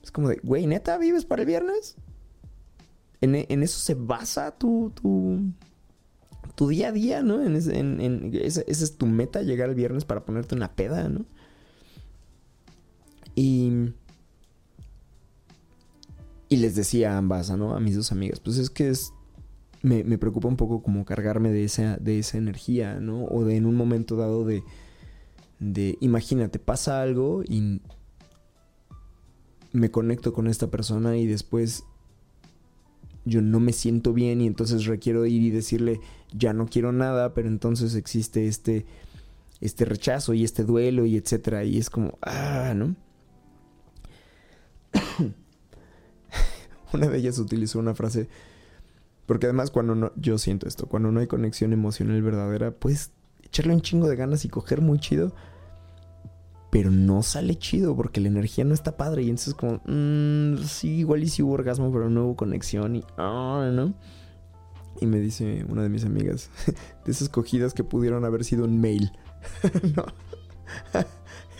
es 0.02 0.10
como 0.10 0.30
de, 0.30 0.40
güey, 0.42 0.66
neta, 0.66 0.96
¿vives 0.96 1.26
para 1.26 1.42
el 1.42 1.46
viernes? 1.46 1.96
En, 3.20 3.62
eso 3.62 3.80
se 3.80 3.94
basa 3.94 4.56
tu, 4.56 4.92
tu, 4.94 5.40
tu, 6.54 6.68
día 6.68 6.88
a 6.88 6.92
día, 6.92 7.22
¿no? 7.22 7.42
En, 7.42 7.56
en, 8.00 8.30
esa, 8.34 8.62
esa, 8.62 8.84
es 8.84 8.96
tu 8.96 9.06
meta, 9.06 9.42
llegar 9.42 9.68
el 9.68 9.74
viernes 9.74 10.04
para 10.04 10.24
ponerte 10.24 10.54
una 10.54 10.74
peda, 10.74 11.08
¿no? 11.08 11.24
Y... 13.34 13.92
Y 16.50 16.56
les 16.56 16.74
decía 16.74 17.12
a 17.12 17.18
ambas, 17.18 17.50
¿no? 17.50 17.74
A 17.74 17.80
mis 17.80 17.94
dos 17.94 18.10
amigas, 18.10 18.40
pues 18.40 18.56
es 18.58 18.70
que 18.70 18.88
es... 18.88 19.12
Me, 19.82 20.02
me 20.02 20.18
preocupa 20.18 20.48
un 20.48 20.56
poco 20.56 20.82
como 20.82 21.04
cargarme 21.04 21.50
de 21.52 21.62
esa, 21.64 21.98
de 21.98 22.18
esa 22.18 22.38
energía, 22.38 23.00
¿no? 23.00 23.24
O 23.26 23.44
de 23.44 23.56
en 23.56 23.66
un 23.66 23.74
momento 23.74 24.16
dado 24.16 24.44
de... 24.44 24.62
De, 25.60 25.98
imagínate, 26.00 26.60
pasa 26.60 27.02
algo 27.02 27.42
y 27.42 27.80
me 29.72 29.90
conecto 29.90 30.32
con 30.32 30.46
esta 30.46 30.68
persona 30.70 31.16
y 31.16 31.26
después 31.26 31.84
yo 33.28 33.42
no 33.42 33.60
me 33.60 33.72
siento 33.72 34.12
bien 34.12 34.40
y 34.40 34.46
entonces 34.46 34.86
requiero 34.86 35.26
ir 35.26 35.42
y 35.42 35.50
decirle 35.50 36.00
ya 36.32 36.52
no 36.52 36.66
quiero 36.66 36.92
nada, 36.92 37.34
pero 37.34 37.48
entonces 37.48 37.94
existe 37.94 38.46
este 38.48 38.86
este 39.60 39.84
rechazo 39.84 40.34
y 40.34 40.44
este 40.44 40.64
duelo 40.64 41.04
y 41.04 41.16
etcétera 41.16 41.64
y 41.64 41.78
es 41.78 41.90
como 41.90 42.18
ah, 42.22 42.74
¿no? 42.74 42.94
una 46.92 47.08
de 47.08 47.18
ellas 47.18 47.38
utilizó 47.38 47.78
una 47.78 47.94
frase 47.94 48.28
porque 49.26 49.46
además 49.46 49.70
cuando 49.70 49.94
no 49.94 50.12
yo 50.16 50.38
siento 50.38 50.66
esto, 50.66 50.86
cuando 50.86 51.12
no 51.12 51.20
hay 51.20 51.26
conexión 51.26 51.72
emocional 51.74 52.22
verdadera, 52.22 52.70
pues 52.70 53.12
echarle 53.42 53.74
un 53.74 53.82
chingo 53.82 54.08
de 54.08 54.16
ganas 54.16 54.44
y 54.44 54.48
coger 54.48 54.80
muy 54.80 54.98
chido 54.98 55.34
pero 56.70 56.90
no 56.90 57.22
sale 57.22 57.56
chido 57.56 57.96
porque 57.96 58.20
la 58.20 58.28
energía 58.28 58.64
no 58.64 58.74
está 58.74 58.96
padre. 58.96 59.22
Y 59.22 59.30
entonces, 59.30 59.54
como, 59.54 59.80
mmm, 59.86 60.58
sí, 60.64 60.98
igual 60.98 61.22
y 61.22 61.28
sí 61.28 61.42
hubo 61.42 61.54
orgasmo, 61.54 61.92
pero 61.92 62.10
no 62.10 62.26
hubo 62.26 62.36
conexión. 62.36 62.96
Y, 62.96 63.04
ah, 63.16 63.70
¿no? 63.72 63.94
Y 65.00 65.06
me 65.06 65.18
dice 65.20 65.64
una 65.68 65.82
de 65.82 65.88
mis 65.88 66.04
amigas, 66.04 66.50
de 67.04 67.12
esas 67.12 67.28
cogidas 67.28 67.72
que 67.72 67.84
pudieron 67.84 68.24
haber 68.24 68.44
sido 68.44 68.64
un 68.64 68.80
mail, 68.80 69.12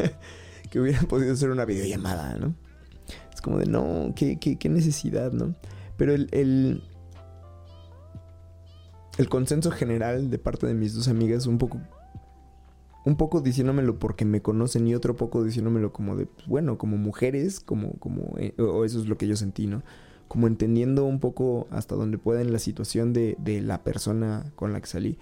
que 0.71 0.81
hubieran 0.81 1.07
podido 1.07 1.35
ser 1.37 1.51
una 1.51 1.64
videollamada, 1.64 2.37
¿no? 2.37 2.55
Es 3.33 3.40
como 3.40 3.59
de, 3.59 3.66
no, 3.66 4.12
qué, 4.14 4.38
qué, 4.38 4.59
qué 4.59 4.68
necesidad, 4.68 5.33
¿no? 5.33 5.55
Pero 5.97 6.12
el, 6.14 6.29
el, 6.33 6.83
el 9.16 9.29
consenso 9.29 9.71
general 9.71 10.31
de 10.31 10.38
parte 10.38 10.66
de 10.66 10.75
mis 10.75 10.94
dos 10.94 11.09
amigas, 11.09 11.47
un 11.47 11.59
poco 11.59 11.81
un 13.05 13.17
poco 13.17 13.41
diciéndomelo 13.41 13.99
porque 13.99 14.25
me 14.25 14.43
conocen 14.43 14.87
y 14.87 14.95
otro 14.95 15.17
poco 15.17 15.45
diciéndomelo 15.45 15.93
como 15.93 16.17
de, 16.17 16.27
pues, 16.27 16.47
bueno, 16.47 16.79
como 16.79 16.97
mujeres, 16.97 17.61
como, 17.61 17.93
como, 17.95 18.35
eh, 18.39 18.55
o 18.61 18.85
eso 18.85 19.01
es 19.01 19.09
lo 19.09 19.17
que 19.17 19.27
yo 19.27 19.37
sentí, 19.37 19.67
¿no? 19.67 19.83
Como 20.27 20.47
entendiendo 20.47 21.05
un 21.05 21.21
poco 21.21 21.69
hasta 21.71 21.95
donde 21.95 22.19
pueden 22.19 22.53
la 22.53 22.59
situación 22.59 23.13
de, 23.13 23.37
de 23.39 23.63
la 23.63 23.83
persona 23.83 24.53
con 24.57 24.73
la 24.73 24.81
que 24.81 24.87
salí. 24.87 25.19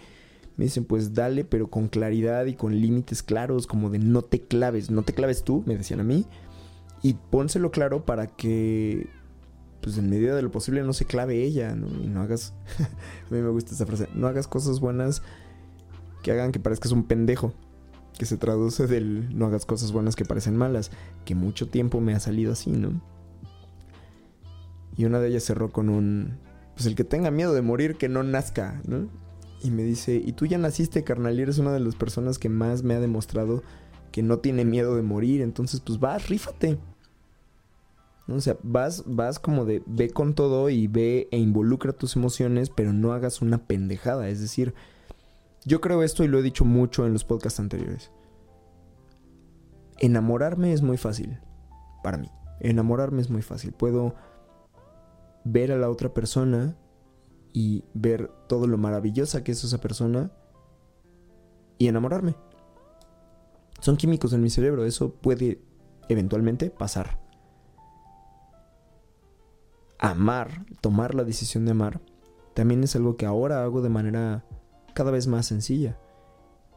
Me 0.57 0.65
dicen, 0.65 0.85
pues 0.85 1.15
dale, 1.15 1.45
pero 1.45 1.69
con 1.69 1.89
claridad 1.89 2.47
y 2.47 2.55
con 2.55 2.81
límites 2.81 3.23
claros, 3.23 3.67
como 3.67 3.91
de 3.91 3.99
no 3.99 4.23
te 4.23 4.41
claves, 4.41 4.91
no 4.91 5.03
te 5.03 5.13
claves 5.13 5.45
tú, 5.45 5.63
me 5.67 5.77
decían 5.77 6.01
a 6.01 6.05
mí, 6.05 6.27
y 7.03 7.15
pónselo 7.15 7.71
claro 7.71 8.07
para 8.07 8.27
que, 8.27 9.11
pues 9.83 9.99
en 9.99 10.09
medida 10.09 10.35
de 10.35 10.43
lo 10.43 10.51
posible, 10.51 10.83
no 10.83 10.95
se 10.95 11.05
clave 11.05 11.45
ella, 11.45 11.77
¿no? 11.77 11.89
Y 12.03 12.09
no 12.09 12.23
hagas, 12.23 12.55
a 13.31 13.35
mí 13.35 13.41
me 13.41 13.51
gusta 13.51 13.75
esa 13.75 13.87
frase, 13.87 14.09
no 14.15 14.27
hagas 14.27 14.49
cosas 14.49 14.81
buenas 14.81 15.23
que 16.23 16.33
hagan 16.33 16.51
que 16.51 16.59
parezcas 16.59 16.91
un 16.91 17.05
pendejo 17.05 17.53
que 18.19 18.27
se 18.27 18.37
traduce 18.37 18.87
del 18.87 19.37
no 19.37 19.47
hagas 19.47 19.67
cosas 19.67 19.93
buenas 19.93 20.17
que 20.17 20.25
parecen 20.25 20.57
malas, 20.57 20.91
que 21.25 21.35
mucho 21.35 21.69
tiempo 21.69 22.01
me 22.01 22.15
ha 22.15 22.21
salido 22.21 22.53
así, 22.53 22.71
¿no? 22.71 23.01
Y 24.97 25.05
una 25.05 25.21
de 25.21 25.29
ellas 25.29 25.45
cerró 25.45 25.71
con 25.71 25.89
un, 25.89 26.39
pues 26.75 26.87
el 26.87 26.95
que 26.95 27.05
tenga 27.05 27.31
miedo 27.31 27.53
de 27.53 27.63
morir, 27.63 27.97
que 27.97 28.09
no 28.09 28.23
nazca, 28.23 28.81
¿no? 28.87 29.09
Y 29.63 29.71
me 29.71 29.83
dice, 29.83 30.17
y 30.17 30.33
tú 30.33 30.47
ya 30.47 30.59
naciste, 30.59 31.05
carnal, 31.05 31.39
y 31.39 31.43
eres 31.43 31.59
una 31.59 31.73
de 31.73 31.81
las 31.81 31.95
personas 31.95 32.39
que 32.39 32.49
más 32.49 32.83
me 32.83 32.95
ha 32.95 33.01
demostrado 33.01 33.63
que 34.13 34.23
no 34.23 34.39
tiene 34.39 34.65
miedo 34.65 34.97
de 34.97 35.03
morir, 35.03 35.43
entonces 35.43 35.81
pues 35.81 36.01
vas, 36.01 36.29
rífate. 36.29 36.79
O 38.29 38.41
sea, 38.41 38.57
vas, 38.63 39.05
vas 39.07 39.39
como 39.39 39.65
de, 39.65 39.83
ve 39.87 40.11
con 40.11 40.35
todo 40.35 40.69
y 40.71 40.87
ve 40.89 41.29
e 41.31 41.39
involucra 41.39 41.93
tus 41.93 42.17
emociones, 42.17 42.71
pero 42.71 42.93
no 42.93 43.13
hagas 43.13 43.43
una 43.43 43.59
pendejada, 43.59 44.29
es 44.29 44.41
decir, 44.41 44.75
yo 45.67 45.81
creo 45.81 46.05
esto 46.05 46.23
y 46.23 46.29
lo 46.29 46.39
he 46.39 46.43
dicho 46.43 46.65
mucho 46.65 47.05
en 47.05 47.13
los 47.13 47.25
podcasts 47.25 47.59
anteriores. 47.59 48.13
Enamorarme 49.99 50.73
es 50.73 50.81
muy 50.81 50.97
fácil. 50.97 51.41
Para 52.05 52.19
mí. 52.19 52.31
Enamorarme 52.61 53.21
es 53.21 53.31
muy 53.31 53.43
fácil. 53.43 53.73
Puedo 53.73 54.15
ver 55.45 55.73
a 55.73 55.77
la 55.77 55.91
otra 55.91 56.15
persona 56.15 56.77
y 57.53 57.85
ver 57.95 58.31
todo 58.49 58.69
lo 58.69 58.79
maravillosa 58.79 59.43
que 59.43 59.53
es 59.53 59.65
esa 59.65 59.81
persona 59.81 60.31
y 61.79 61.89
enamorarme. 61.89 62.37
Son 63.81 63.97
químicos 63.97 64.33
en 64.33 64.43
mi 64.43 64.51
cerebro. 64.51 64.85
Eso 64.85 65.15
puede 65.15 65.61
eventualmente 66.09 66.71
pasar. 66.71 67.19
Amar, 69.99 70.65
tomar 70.81 71.15
la 71.15 71.25
decisión 71.25 71.65
de 71.65 71.73
amar, 71.73 72.01
también 72.55 72.85
es 72.85 72.95
algo 72.95 73.17
que 73.17 73.27
ahora 73.27 73.65
hago 73.65 73.83
de 73.83 73.89
manera 73.89 74.45
cada 74.97 75.11
vez 75.11 75.27
más 75.27 75.45
sencilla. 75.45 75.99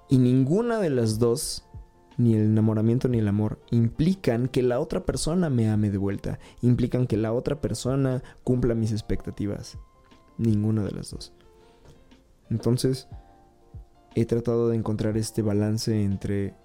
Y 0.10 0.18
ninguna 0.18 0.80
de 0.80 0.90
las 0.90 1.20
dos, 1.20 1.64
ni 2.18 2.36
el 2.36 2.42
enamoramiento 2.42 3.08
ni 3.08 3.20
el 3.20 3.30
amor, 3.30 3.60
implican 3.72 4.50
que 4.50 4.62
la 4.62 4.82
otra 4.82 5.06
persona 5.06 5.50
me 5.50 5.70
ame 5.70 5.90
de 5.90 5.98
vuelta, 5.98 6.38
implican 6.62 7.08
que 7.08 7.16
la 7.16 7.32
otra 7.32 7.62
persona 7.62 8.22
cumpla 8.44 8.76
mis 8.76 8.92
expectativas. 8.92 9.78
Ninguna 10.38 10.84
de 10.84 10.92
las 10.92 11.12
dos. 11.12 11.32
Entonces, 12.50 13.08
he 14.16 14.26
tratado 14.26 14.68
de 14.68 14.76
encontrar 14.76 15.16
este 15.16 15.42
balance 15.42 16.04
entre 16.04 16.56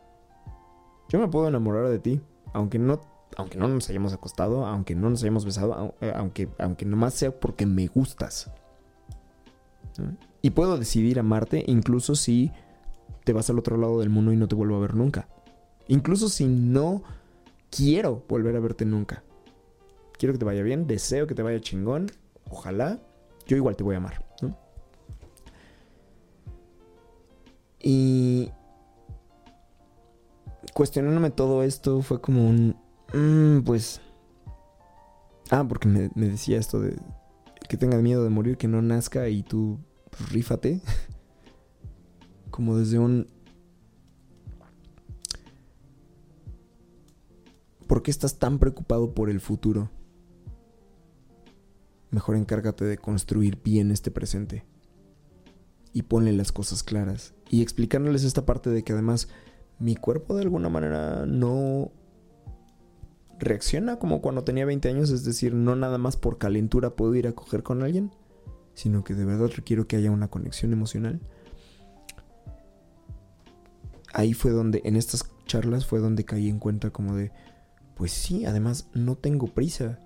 yo 1.08 1.20
me 1.20 1.28
puedo 1.28 1.46
enamorar 1.46 1.88
de 1.88 2.00
ti, 2.00 2.20
aunque 2.52 2.80
no 2.80 3.00
aunque 3.36 3.58
no 3.58 3.68
nos 3.68 3.88
hayamos 3.90 4.12
acostado, 4.12 4.66
aunque 4.66 4.94
no 4.96 5.10
nos 5.10 5.22
hayamos 5.22 5.44
besado, 5.44 5.94
aunque 6.14 6.48
aunque 6.58 6.84
nomás 6.84 7.14
sea 7.14 7.38
porque 7.38 7.64
me 7.64 7.86
gustas. 7.86 8.50
Y 10.44 10.50
puedo 10.50 10.76
decidir 10.76 11.18
amarte 11.18 11.64
incluso 11.68 12.14
si 12.14 12.52
te 13.24 13.32
vas 13.32 13.48
al 13.48 13.58
otro 13.58 13.78
lado 13.78 14.00
del 14.00 14.10
mundo 14.10 14.30
y 14.30 14.36
no 14.36 14.46
te 14.46 14.54
vuelvo 14.54 14.76
a 14.76 14.80
ver 14.80 14.94
nunca. 14.94 15.26
Incluso 15.88 16.28
si 16.28 16.46
no 16.46 17.02
quiero 17.70 18.22
volver 18.28 18.54
a 18.54 18.60
verte 18.60 18.84
nunca. 18.84 19.24
Quiero 20.18 20.34
que 20.34 20.38
te 20.38 20.44
vaya 20.44 20.62
bien, 20.62 20.86
deseo 20.86 21.26
que 21.26 21.34
te 21.34 21.42
vaya 21.42 21.62
chingón. 21.62 22.10
Ojalá. 22.50 23.00
Yo 23.46 23.56
igual 23.56 23.74
te 23.74 23.84
voy 23.84 23.94
a 23.94 23.96
amar. 23.96 24.22
Y 27.80 28.50
cuestionándome 30.74 31.30
todo 31.30 31.62
esto 31.62 32.02
fue 32.02 32.20
como 32.20 32.46
un... 32.46 32.76
Mm, 33.14 33.64
pues... 33.64 34.02
Ah, 35.50 35.64
porque 35.66 35.88
me, 35.88 36.10
me 36.14 36.28
decía 36.28 36.58
esto 36.58 36.80
de 36.80 36.98
que 37.66 37.78
tenga 37.78 37.96
miedo 37.96 38.22
de 38.24 38.28
morir, 38.28 38.58
que 38.58 38.68
no 38.68 38.82
nazca 38.82 39.30
y 39.30 39.42
tú 39.42 39.78
pues, 40.16 40.32
rífate. 40.32 40.80
Como 42.50 42.76
desde 42.76 42.98
un... 42.98 43.26
¿Por 47.86 48.02
qué 48.02 48.10
estás 48.10 48.38
tan 48.38 48.58
preocupado 48.58 49.14
por 49.14 49.28
el 49.28 49.40
futuro? 49.40 49.90
Mejor 52.10 52.36
encárgate 52.36 52.84
de 52.84 52.96
construir 52.96 53.60
bien 53.62 53.90
este 53.90 54.10
presente. 54.10 54.64
Y 55.92 56.02
ponle 56.02 56.32
las 56.32 56.50
cosas 56.50 56.82
claras. 56.82 57.34
Y 57.50 57.62
explicándoles 57.62 58.24
esta 58.24 58.46
parte 58.46 58.70
de 58.70 58.82
que 58.82 58.92
además 58.92 59.28
mi 59.78 59.96
cuerpo 59.96 60.34
de 60.34 60.42
alguna 60.42 60.68
manera 60.68 61.26
no 61.26 61.92
reacciona 63.38 63.98
como 63.98 64.22
cuando 64.22 64.44
tenía 64.44 64.64
20 64.64 64.88
años, 64.88 65.10
es 65.10 65.24
decir, 65.24 65.54
no 65.54 65.76
nada 65.76 65.98
más 65.98 66.16
por 66.16 66.38
calentura 66.38 66.96
puedo 66.96 67.14
ir 67.14 67.26
a 67.26 67.32
coger 67.32 67.62
con 67.62 67.82
alguien, 67.82 68.12
sino 68.74 69.04
que 69.04 69.14
de 69.14 69.24
verdad 69.24 69.50
requiero 69.54 69.86
que 69.86 69.96
haya 69.96 70.10
una 70.10 70.28
conexión 70.28 70.72
emocional. 70.72 71.20
Ahí 74.12 74.32
fue 74.32 74.50
donde, 74.52 74.82
en 74.84 74.96
estas 74.96 75.30
charlas 75.46 75.86
fue 75.86 75.98
donde 75.98 76.24
caí 76.24 76.48
en 76.48 76.58
cuenta 76.58 76.90
como 76.90 77.14
de, 77.16 77.32
pues 77.96 78.12
sí, 78.12 78.44
además 78.44 78.88
no 78.92 79.16
tengo 79.16 79.46
prisa. 79.48 79.98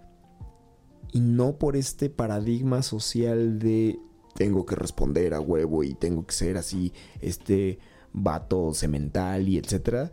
Y 1.13 1.21
no 1.21 1.59
por 1.59 1.77
este 1.77 2.11
paradigma 2.11 2.83
social 2.83 3.59
de 3.59 3.99
tengo 4.35 4.65
que 4.67 4.77
responder 4.77 5.35
a 5.35 5.41
huevo 5.41 5.83
y 5.83 5.95
tengo 5.95 6.25
que 6.25 6.35
ser 6.35 6.57
así, 6.59 6.93
este 7.21 7.81
vato 8.13 8.73
semental 8.73 9.49
y 9.49 9.59
etcétera. 9.59 10.13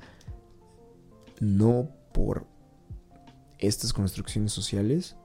No 1.39 1.89
por 2.13 2.47
estas 3.59 3.93
construcciones 3.93 4.51
sociales, 4.51 5.15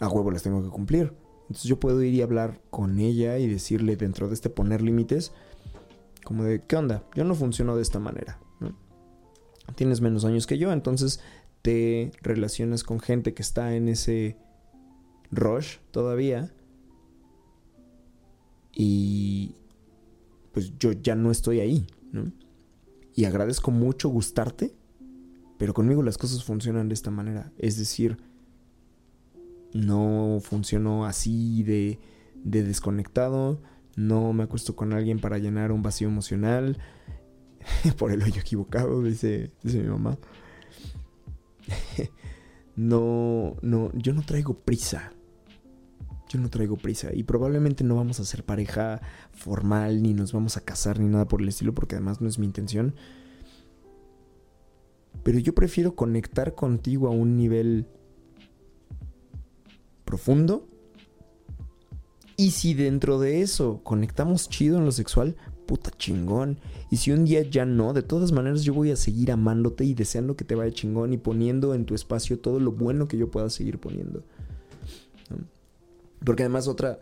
a 0.00 0.08
huevo 0.08 0.30
las 0.30 0.42
tengo 0.42 0.62
que 0.62 0.68
cumplir. 0.68 1.12
Entonces 1.42 1.64
yo 1.64 1.80
puedo 1.80 2.02
ir 2.02 2.14
y 2.14 2.22
hablar 2.22 2.60
con 2.70 2.98
ella 2.98 3.38
y 3.38 3.48
decirle 3.48 3.96
dentro 3.96 4.28
de 4.28 4.34
este 4.34 4.50
poner 4.50 4.82
límites, 4.82 5.32
como 6.24 6.44
de, 6.44 6.62
¿qué 6.62 6.76
onda? 6.76 7.04
Yo 7.14 7.24
no 7.24 7.34
funciono 7.34 7.74
de 7.74 7.82
esta 7.82 7.98
manera. 7.98 8.38
Tienes 9.74 10.00
menos 10.00 10.24
años 10.24 10.46
que 10.46 10.58
yo, 10.58 10.72
entonces 10.72 11.20
te 11.62 12.12
relacionas 12.22 12.84
con 12.84 13.00
gente 13.00 13.34
que 13.34 13.42
está 13.42 13.74
en 13.76 13.88
ese 13.88 14.36
rush 15.30 15.78
todavía. 15.90 16.52
Y 18.72 19.56
pues 20.52 20.78
yo 20.78 20.92
ya 20.92 21.14
no 21.14 21.30
estoy 21.30 21.60
ahí. 21.60 21.86
Y 23.14 23.24
agradezco 23.24 23.70
mucho 23.70 24.08
gustarte, 24.08 24.74
pero 25.58 25.74
conmigo 25.74 26.02
las 26.02 26.18
cosas 26.18 26.44
funcionan 26.44 26.88
de 26.88 26.94
esta 26.94 27.10
manera. 27.10 27.52
Es 27.58 27.78
decir, 27.78 28.18
no 29.72 30.38
funcionó 30.42 31.04
así 31.06 31.62
de, 31.62 31.98
de 32.44 32.62
desconectado, 32.62 33.60
no 33.96 34.32
me 34.32 34.44
acuesto 34.44 34.76
con 34.76 34.92
alguien 34.92 35.18
para 35.18 35.38
llenar 35.38 35.72
un 35.72 35.82
vacío 35.82 36.08
emocional, 36.08 36.78
por 37.98 38.12
el 38.12 38.22
hoyo 38.22 38.40
equivocado, 38.40 39.02
dice, 39.02 39.52
mi 39.62 39.82
mamá. 39.82 40.18
no, 42.76 43.56
no, 43.62 43.90
yo 43.94 44.12
no 44.12 44.22
traigo 44.22 44.54
prisa. 44.54 45.12
Yo 46.28 46.38
no 46.38 46.50
traigo 46.50 46.76
prisa. 46.76 47.14
Y 47.14 47.22
probablemente 47.22 47.84
no 47.84 47.96
vamos 47.96 48.20
a 48.20 48.24
ser 48.24 48.44
pareja 48.44 49.00
formal, 49.32 50.02
ni 50.02 50.12
nos 50.12 50.32
vamos 50.32 50.56
a 50.56 50.60
casar, 50.60 51.00
ni 51.00 51.08
nada 51.08 51.26
por 51.26 51.40
el 51.40 51.48
estilo, 51.48 51.74
porque 51.74 51.96
además 51.96 52.20
no 52.20 52.28
es 52.28 52.38
mi 52.38 52.46
intención. 52.46 52.94
Pero 55.22 55.38
yo 55.38 55.54
prefiero 55.54 55.94
conectar 55.94 56.54
contigo 56.54 57.08
a 57.08 57.10
un 57.10 57.36
nivel 57.36 57.86
profundo. 60.08 60.66
Y 62.36 62.52
si 62.52 62.72
dentro 62.72 63.18
de 63.18 63.42
eso 63.42 63.82
conectamos 63.84 64.48
chido 64.48 64.78
en 64.78 64.86
lo 64.86 64.92
sexual, 64.92 65.36
puta 65.66 65.90
chingón. 65.90 66.58
Y 66.90 66.96
si 66.96 67.12
un 67.12 67.26
día 67.26 67.42
ya 67.42 67.66
no, 67.66 67.92
de 67.92 68.02
todas 68.02 68.32
maneras 68.32 68.62
yo 68.62 68.72
voy 68.72 68.90
a 68.90 68.96
seguir 68.96 69.30
amándote 69.30 69.84
y 69.84 69.92
deseando 69.92 70.34
que 70.34 70.46
te 70.46 70.54
vaya 70.54 70.72
chingón 70.72 71.12
y 71.12 71.18
poniendo 71.18 71.74
en 71.74 71.84
tu 71.84 71.94
espacio 71.94 72.38
todo 72.38 72.58
lo 72.58 72.72
bueno 72.72 73.06
que 73.06 73.18
yo 73.18 73.30
pueda 73.30 73.50
seguir 73.50 73.78
poniendo. 73.78 74.24
Porque 76.24 76.44
además 76.44 76.68
otra... 76.68 77.00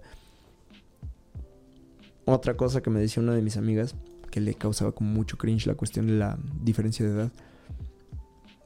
Otra 2.24 2.56
cosa 2.56 2.82
que 2.82 2.90
me 2.90 2.98
decía 2.98 3.22
una 3.22 3.34
de 3.34 3.42
mis 3.42 3.56
amigas, 3.56 3.94
que 4.32 4.40
le 4.40 4.54
causaba 4.54 4.90
como 4.90 5.10
mucho 5.10 5.38
cringe 5.38 5.68
la 5.68 5.76
cuestión 5.76 6.08
de 6.08 6.14
la 6.14 6.36
diferencia 6.60 7.06
de 7.06 7.12
edad. 7.12 7.32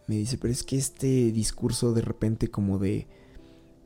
Me 0.06 0.14
dice, 0.14 0.38
pero 0.38 0.50
es 0.50 0.62
que 0.62 0.78
este 0.78 1.30
discurso 1.30 1.92
de 1.92 2.00
repente 2.00 2.48
como 2.48 2.78
de 2.78 3.06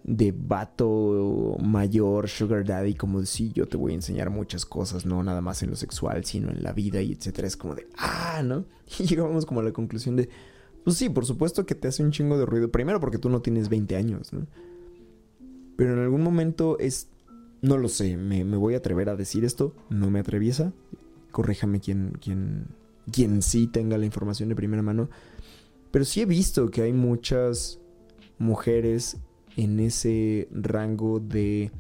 de 0.04 0.34
vato 0.36 1.56
mayor, 1.60 2.28
sugar 2.28 2.62
daddy, 2.64 2.94
como 2.94 3.20
de 3.20 3.26
sí, 3.26 3.52
yo 3.54 3.66
te 3.66 3.78
voy 3.78 3.92
a 3.92 3.94
enseñar 3.94 4.28
muchas 4.28 4.66
cosas, 4.66 5.06
no 5.06 5.22
nada 5.22 5.40
más 5.40 5.62
en 5.62 5.70
lo 5.70 5.76
sexual, 5.76 6.24
sino 6.26 6.50
en 6.50 6.62
la 6.62 6.72
vida 6.72 7.00
y 7.00 7.12
etcétera. 7.12 7.48
Es 7.48 7.56
como 7.56 7.74
de, 7.74 7.88
ah, 7.96 8.42
¿no? 8.44 8.66
Y 8.98 9.04
llegamos 9.04 9.46
como 9.46 9.60
a 9.60 9.62
la 9.62 9.72
conclusión 9.72 10.14
de, 10.16 10.28
pues 10.84 10.98
sí, 10.98 11.08
por 11.08 11.24
supuesto 11.24 11.64
que 11.64 11.74
te 11.74 11.88
hace 11.88 12.02
un 12.02 12.12
chingo 12.12 12.38
de 12.38 12.44
ruido. 12.44 12.70
Primero 12.70 13.00
porque 13.00 13.18
tú 13.18 13.30
no 13.30 13.40
tienes 13.40 13.70
20 13.70 13.96
años, 13.96 14.32
¿no? 14.34 14.46
Pero 15.76 15.94
en 15.94 16.00
algún 16.00 16.22
momento 16.22 16.78
es, 16.78 17.08
no 17.62 17.78
lo 17.78 17.88
sé, 17.88 18.18
me, 18.18 18.44
voy 18.44 18.74
a 18.74 18.78
atrever 18.78 19.08
a 19.08 19.16
decir 19.16 19.44
esto, 19.44 19.74
no 19.88 20.10
me 20.10 20.20
atraviesa. 20.20 20.74
Corréjame 21.30 21.80
quien, 21.80 22.12
quien, 22.20 22.66
quien 23.10 23.40
sí 23.40 23.66
tenga 23.66 23.96
la 23.96 24.04
información 24.04 24.50
de 24.50 24.54
primera 24.54 24.82
mano. 24.82 25.08
Pero 25.90 26.04
sí 26.04 26.20
he 26.20 26.26
visto 26.26 26.70
que 26.70 26.82
hay 26.82 26.92
muchas 26.92 27.80
mujeres 28.38 29.16
en 29.56 29.80
ese 29.80 30.48
rango 30.52 31.20
de... 31.20 31.70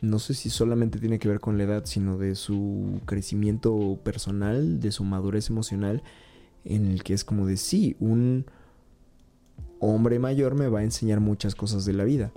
No 0.00 0.18
sé 0.18 0.32
si 0.32 0.48
solamente 0.48 0.98
tiene 0.98 1.18
que 1.18 1.28
ver 1.28 1.40
con 1.40 1.58
la 1.58 1.64
edad, 1.64 1.84
sino 1.84 2.16
de 2.16 2.34
su 2.34 3.00
crecimiento 3.04 3.98
personal, 4.02 4.80
de 4.80 4.92
su 4.92 5.04
madurez 5.04 5.50
emocional, 5.50 6.02
en 6.64 6.86
el 6.86 7.02
que 7.02 7.12
es 7.12 7.22
como 7.22 7.46
de 7.46 7.58
sí, 7.58 7.96
un 8.00 8.46
hombre 9.78 10.18
mayor 10.18 10.54
me 10.54 10.68
va 10.68 10.80
a 10.80 10.84
enseñar 10.84 11.20
muchas 11.20 11.54
cosas 11.54 11.84
de 11.84 11.92
la 11.92 12.04
vida. 12.04 12.32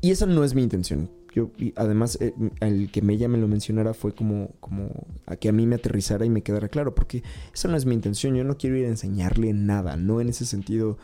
Y 0.00 0.10
esa 0.10 0.24
no 0.24 0.42
es 0.42 0.54
mi 0.54 0.62
intención. 0.62 1.10
Yo, 1.34 1.50
además, 1.74 2.16
eh, 2.22 2.32
el 2.60 2.90
que 2.90 3.00
ella 3.06 3.28
me 3.28 3.36
lo 3.36 3.46
mencionara 3.46 3.92
fue 3.92 4.14
como, 4.14 4.52
como 4.60 5.06
a 5.26 5.36
que 5.36 5.50
a 5.50 5.52
mí 5.52 5.66
me 5.66 5.74
aterrizara 5.74 6.24
y 6.24 6.30
me 6.30 6.42
quedara 6.42 6.68
claro, 6.68 6.94
porque 6.94 7.22
esa 7.52 7.68
no 7.68 7.76
es 7.76 7.84
mi 7.84 7.94
intención. 7.94 8.34
Yo 8.34 8.44
no 8.44 8.56
quiero 8.56 8.76
ir 8.76 8.86
a 8.86 8.88
enseñarle 8.88 9.52
nada, 9.52 9.98
no 9.98 10.22
en 10.22 10.30
ese 10.30 10.46
sentido 10.46 10.96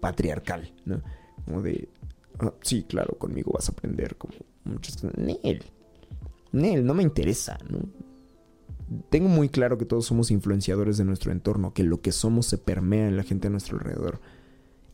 patriarcal, 0.00 0.72
¿no? 0.84 1.02
Como 1.44 1.62
de, 1.62 1.88
ah, 2.40 2.54
sí, 2.62 2.84
claro, 2.84 3.16
conmigo 3.18 3.52
vas 3.52 3.68
a 3.68 3.72
aprender 3.72 4.16
como 4.16 4.34
muchas. 4.64 5.02
Nel, 5.16 5.64
Nel, 6.52 6.84
no 6.84 6.94
me 6.94 7.02
interesa. 7.02 7.58
Tengo 9.08 9.28
muy 9.28 9.48
claro 9.48 9.78
que 9.78 9.84
todos 9.84 10.06
somos 10.06 10.30
influenciadores 10.30 10.96
de 10.98 11.04
nuestro 11.04 11.32
entorno, 11.32 11.72
que 11.72 11.84
lo 11.84 12.00
que 12.00 12.12
somos 12.12 12.46
se 12.46 12.58
permea 12.58 13.08
en 13.08 13.16
la 13.16 13.22
gente 13.22 13.46
a 13.46 13.50
nuestro 13.50 13.78
alrededor. 13.78 14.20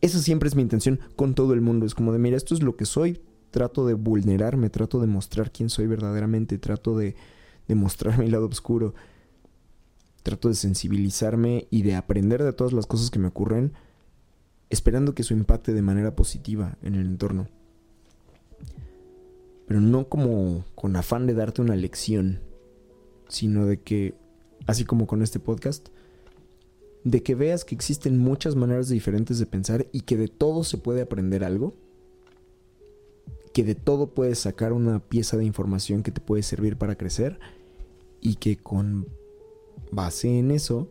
Esa 0.01 0.21
siempre 0.21 0.49
es 0.49 0.55
mi 0.55 0.63
intención 0.63 1.01
con 1.17 1.35
todo 1.35 1.55
el 1.55 1.63
mundo. 1.63 1.87
Es 1.87 1.95
como 1.95 2.13
de, 2.13 2.19
mira, 2.19 2.37
esto 2.37 2.55
es 2.55 2.63
lo 2.63 2.77
que 2.77 2.85
soy. 2.85 3.23
Trato 3.51 3.87
de 3.87 3.95
vulnerarme, 3.95 4.69
trato 4.69 5.01
de 5.01 5.07
mostrar 5.07 5.51
quién 5.51 5.71
soy 5.71 5.87
verdaderamente, 5.87 6.59
trato 6.59 6.97
de, 6.99 7.17
de 7.69 7.75
mostrar 7.75 8.19
mi 8.21 8.29
lado 8.29 8.47
oscuro. 8.47 8.95
Trato 10.23 10.49
de 10.49 10.55
sensibilizarme 10.55 11.69
y 11.71 11.83
de 11.83 11.95
aprender 11.95 12.43
de 12.43 12.53
todas 12.53 12.73
las 12.73 12.87
cosas 12.87 13.11
que 13.11 13.19
me 13.19 13.29
ocurren 13.29 13.73
esperando 14.71 15.15
que 15.15 15.23
eso 15.23 15.35
impacte 15.35 15.73
de 15.73 15.83
manera 15.83 16.17
positiva 16.17 16.77
en 16.83 16.95
el 16.95 17.07
entorno. 17.07 17.49
Pero 19.67 19.81
no 19.81 20.09
como 20.09 20.65
con 20.75 20.97
afán 20.97 21.27
de 21.27 21.35
darte 21.35 21.63
una 21.63 21.77
lección, 21.77 22.41
sino 23.29 23.67
de 23.67 23.81
que, 23.81 24.15
así 24.67 24.85
como 24.85 25.07
con 25.07 25.23
este 25.23 25.41
podcast, 25.41 25.89
de 27.05 27.23
que 27.23 27.35
veas 27.35 27.65
que 27.65 27.75
existen 27.75 28.19
muchas 28.19 28.57
maneras 28.57 28.89
diferentes 28.89 29.39
de 29.39 29.47
pensar 29.47 29.87
y 29.93 30.01
que 30.01 30.17
de 30.17 30.29
todo 30.29 30.65
se 30.65 30.79
puede 30.79 31.03
aprender 31.03 31.45
algo, 31.45 31.75
que 33.53 33.65
de 33.65 33.75
todo 33.75 34.15
puedes 34.15 34.41
sacar 34.41 34.73
una 34.73 35.01
pieza 35.01 35.37
de 35.37 35.45
información 35.45 36.03
que 36.03 36.11
te 36.11 36.21
puede 36.21 36.43
servir 36.43 36.77
para 36.77 36.97
crecer 36.97 37.39
y 38.21 38.35
que 38.35 38.57
con 38.57 39.07
base 39.91 40.39
en 40.39 40.51
eso 40.51 40.91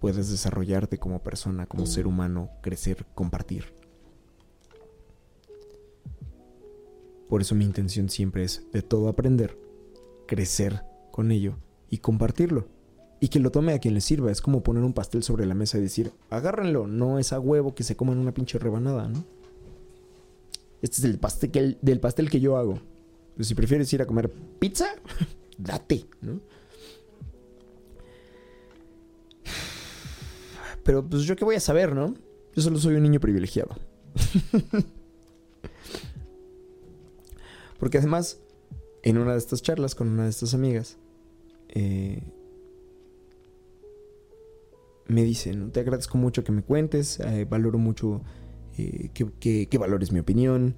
puedes 0.00 0.30
desarrollarte 0.30 0.98
como 0.98 1.22
persona, 1.22 1.66
como 1.66 1.86
ser 1.86 2.06
humano, 2.06 2.50
crecer, 2.62 3.06
compartir. 3.14 3.74
Por 7.28 7.42
eso 7.42 7.54
mi 7.54 7.64
intención 7.64 8.08
siempre 8.08 8.42
es 8.42 8.64
de 8.72 8.82
todo 8.82 9.08
aprender, 9.08 9.56
crecer 10.26 10.82
con 11.12 11.30
ello 11.30 11.58
y 11.88 11.98
compartirlo. 11.98 12.66
Y 13.20 13.28
que 13.28 13.38
lo 13.38 13.50
tome 13.50 13.74
a 13.74 13.78
quien 13.78 13.92
le 13.92 14.00
sirva. 14.00 14.32
Es 14.32 14.40
como 14.40 14.62
poner 14.62 14.82
un 14.82 14.94
pastel 14.94 15.22
sobre 15.22 15.44
la 15.44 15.54
mesa 15.54 15.76
y 15.76 15.82
decir, 15.82 16.10
agárrenlo, 16.30 16.86
no 16.86 17.18
es 17.18 17.34
a 17.34 17.38
huevo 17.38 17.74
que 17.74 17.84
se 17.84 17.94
coman 17.94 18.18
una 18.18 18.32
pinche 18.32 18.58
rebanada, 18.58 19.08
¿no? 19.08 19.22
Este 20.80 20.96
es 20.96 21.04
el 21.04 21.18
pastel 21.18 21.50
que, 21.50 21.76
del 21.82 22.00
pastel 22.00 22.30
que 22.30 22.40
yo 22.40 22.56
hago. 22.56 22.80
Pero 23.34 23.44
si 23.44 23.54
prefieres 23.54 23.92
ir 23.92 24.00
a 24.00 24.06
comer 24.06 24.30
pizza, 24.58 24.86
date, 25.58 26.06
¿no? 26.22 26.40
Pero 30.90 31.08
pues 31.08 31.22
yo 31.22 31.36
qué 31.36 31.44
voy 31.44 31.54
a 31.54 31.60
saber, 31.60 31.94
¿no? 31.94 32.14
Yo 32.52 32.62
solo 32.62 32.76
soy 32.76 32.96
un 32.96 33.04
niño 33.04 33.20
privilegiado. 33.20 33.76
Porque 37.78 37.98
además, 37.98 38.40
en 39.04 39.16
una 39.18 39.30
de 39.30 39.38
estas 39.38 39.62
charlas 39.62 39.94
con 39.94 40.08
una 40.08 40.24
de 40.24 40.30
estas 40.30 40.52
amigas, 40.52 40.98
eh, 41.68 42.24
me 45.06 45.22
dicen, 45.22 45.70
te 45.70 45.78
agradezco 45.78 46.18
mucho 46.18 46.42
que 46.42 46.50
me 46.50 46.64
cuentes, 46.64 47.20
eh, 47.20 47.46
valoro 47.48 47.78
mucho 47.78 48.22
eh, 48.76 49.10
que, 49.14 49.78
valores 49.78 50.10
mi 50.10 50.18
opinión. 50.18 50.74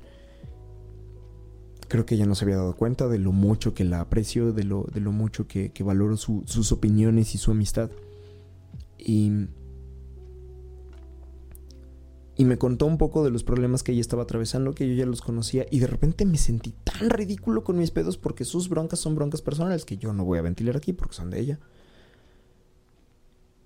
Creo 1.88 2.04
que 2.04 2.16
ella 2.16 2.26
no 2.26 2.34
se 2.34 2.44
había 2.44 2.56
dado 2.56 2.76
cuenta 2.76 3.08
de 3.08 3.16
lo 3.16 3.32
mucho 3.32 3.72
que 3.72 3.84
la 3.84 4.02
aprecio, 4.02 4.52
de 4.52 4.64
lo, 4.64 4.84
de 4.92 5.00
lo 5.00 5.10
mucho 5.10 5.48
que, 5.48 5.72
valoro 5.82 6.18
sus 6.18 6.70
opiniones 6.70 7.34
y 7.34 7.38
su 7.38 7.50
amistad. 7.50 7.90
Y 8.98 9.48
y 12.36 12.44
me 12.44 12.56
contó 12.56 12.86
un 12.86 12.96
poco 12.96 13.24
de 13.24 13.30
los 13.30 13.44
problemas 13.44 13.82
que 13.82 13.92
ella 13.92 14.00
estaba 14.00 14.22
atravesando, 14.22 14.74
que 14.74 14.88
yo 14.88 14.94
ya 14.94 15.06
los 15.06 15.20
conocía, 15.20 15.66
y 15.70 15.80
de 15.80 15.86
repente 15.86 16.24
me 16.24 16.38
sentí 16.38 16.74
tan 16.84 17.10
ridículo 17.10 17.62
con 17.62 17.76
mis 17.76 17.90
pedos 17.90 18.16
porque 18.16 18.44
sus 18.44 18.68
broncas 18.68 19.00
son 19.00 19.14
broncas 19.14 19.42
personales 19.42 19.84
que 19.84 19.98
yo 19.98 20.12
no 20.12 20.24
voy 20.24 20.38
a 20.38 20.42
ventilar 20.42 20.76
aquí 20.76 20.92
porque 20.92 21.14
son 21.14 21.30
de 21.30 21.40
ella. 21.40 21.60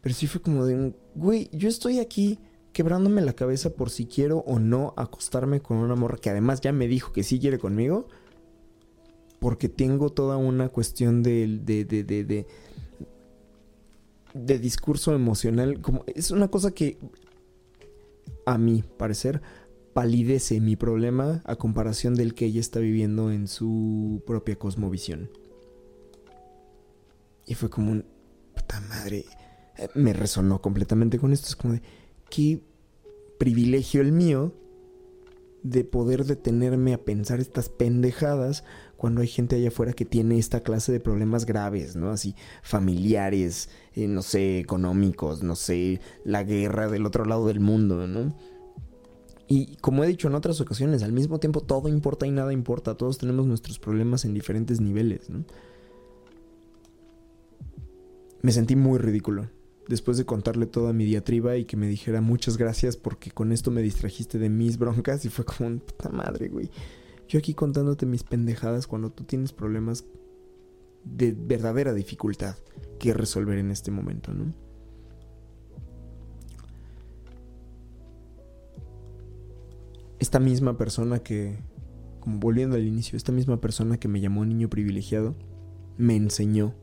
Pero 0.01 0.15
sí 0.15 0.27
fue 0.27 0.41
como 0.41 0.65
de, 0.67 0.95
güey, 1.15 1.49
yo 1.53 1.69
estoy 1.69 2.01
aquí 2.01 2.39
quebrándome 2.73 3.23
la 3.23 3.33
cabeza 3.33 3.71
por 3.71 3.89
si 3.91 4.07
quiero 4.07 4.39
o 4.39 4.59
no 4.59 4.95
acostarme 4.97 5.61
con 5.61 5.79
una 5.79 5.95
morra 5.95 6.19
que 6.19 6.31
además 6.31 6.61
ya 6.61 6.73
me 6.73 6.89
dijo 6.89 7.13
que 7.13 7.23
sí 7.23 7.39
quiere 7.41 7.59
conmigo, 7.59 8.09
porque 9.39 9.69
tengo 9.69 10.11
toda 10.11 10.37
una 10.37 10.69
cuestión 10.69 11.23
de, 11.23 11.61
de, 11.63 11.85
de, 11.85 12.05
de, 12.05 12.47
de 14.35 14.59
discurso 14.59 15.15
emocional. 15.15 15.81
Como, 15.81 16.05
es 16.07 16.31
una 16.31 16.49
cosa 16.49 16.73
que 16.73 16.99
a 18.45 18.59
mi 18.59 18.83
parecer, 18.83 19.43
palidece 19.93 20.61
mi 20.61 20.77
problema 20.77 21.43
a 21.45 21.57
comparación 21.57 22.15
del 22.15 22.35
que 22.35 22.47
ella 22.47 22.61
está 22.61 22.81
viviendo 22.81 23.31
en 23.31 23.49
su 23.49 24.23
propia 24.27 24.57
cosmovisión. 24.57 25.31
Y 27.47 27.55
fue 27.55 27.71
como 27.71 27.93
un... 27.93 28.05
Puta 28.55 28.81
madre. 28.81 29.25
Me 29.95 30.13
resonó 30.13 30.61
completamente 30.61 31.19
con 31.19 31.33
esto. 31.33 31.49
Es 31.49 31.57
como 31.57 31.75
de... 31.75 31.83
Qué 32.29 32.61
privilegio 33.39 34.01
el 34.01 34.13
mío 34.13 34.53
de 35.63 35.85
poder 35.85 36.25
detenerme 36.25 36.95
a 36.95 37.05
pensar 37.05 37.41
estas 37.41 37.69
pendejadas 37.69 38.65
cuando 39.07 39.21
hay 39.21 39.29
gente 39.29 39.55
allá 39.55 39.69
afuera 39.69 39.93
que 39.93 40.05
tiene 40.05 40.37
esta 40.37 40.65
clase 40.65 40.91
de 40.91 40.99
problemas 40.99 41.47
graves, 41.47 41.95
¿no? 41.95 42.11
Así 42.11 42.35
familiares, 42.61 43.69
eh, 43.95 44.09
no 44.09 44.21
sé, 44.21 44.59
económicos, 44.59 45.45
no 45.45 45.55
sé, 45.55 46.01
la 46.25 46.43
guerra 46.43 46.89
del 46.89 47.07
otro 47.07 47.25
lado 47.25 47.47
del 47.47 47.61
mundo, 47.61 48.09
¿no? 48.09 48.35
Y 49.47 49.77
como 49.77 50.03
he 50.03 50.09
dicho 50.09 50.27
en 50.27 50.35
otras 50.35 50.61
ocasiones, 50.61 51.05
al 51.05 51.13
mismo 51.13 51.39
tiempo 51.39 51.61
todo 51.61 51.89
importa 51.89 52.27
y 52.27 52.33
nada 52.33 52.53
importa, 52.53 52.97
todos 52.97 53.19
tenemos 53.19 53.47
nuestros 53.47 53.79
problemas 53.79 54.25
en 54.25 54.35
diferentes 54.35 54.81
niveles, 54.81 55.31
¿no? 55.31 55.45
Me 58.43 58.51
sentí 58.51 58.75
muy 58.75 58.99
ridículo 58.99 59.49
después 59.87 60.17
de 60.17 60.25
contarle 60.25 60.67
toda 60.67 60.93
mi 60.93 61.05
diatriba 61.05 61.57
y 61.57 61.65
que 61.65 61.77
me 61.77 61.87
dijera 61.87 62.21
muchas 62.21 62.57
gracias 62.57 62.97
porque 62.97 63.31
con 63.31 63.53
esto 63.53 63.71
me 63.71 63.83
distrajiste 63.83 64.41
de 64.41 64.49
mis 64.49 64.79
broncas 64.79 65.25
y 65.25 65.29
fue 65.29 65.45
como, 65.45 65.79
puta 65.79 66.09
madre, 66.09 66.49
güey. 66.49 66.73
Yo 67.29 67.39
aquí 67.39 67.55
contándote 67.55 68.07
mis 68.07 68.23
pendejadas 68.23 68.87
cuando 68.87 69.11
tú 69.11 69.25
tienes 69.25 69.53
problemas 69.53 70.05
de 71.05 71.33
verdadera 71.33 71.93
dificultad 71.93 72.57
que 72.99 73.15
resolver 73.15 73.59
en 73.59 73.71
este 73.71 73.91
momento, 73.91 74.33
¿no? 74.33 74.53
Esta 80.19 80.41
misma 80.41 80.77
persona 80.77 81.19
que, 81.19 81.59
como 82.21 82.39
volviendo 82.39 82.77
al 82.77 82.87
inicio, 82.87 83.17
esta 83.17 83.33
misma 83.33 83.61
persona 83.61 83.99
que 83.99 84.09
me 84.09 84.21
llamó 84.21 84.45
niño 84.45 84.69
privilegiado, 84.69 85.35
me 85.99 86.17
enseñó 86.17 86.75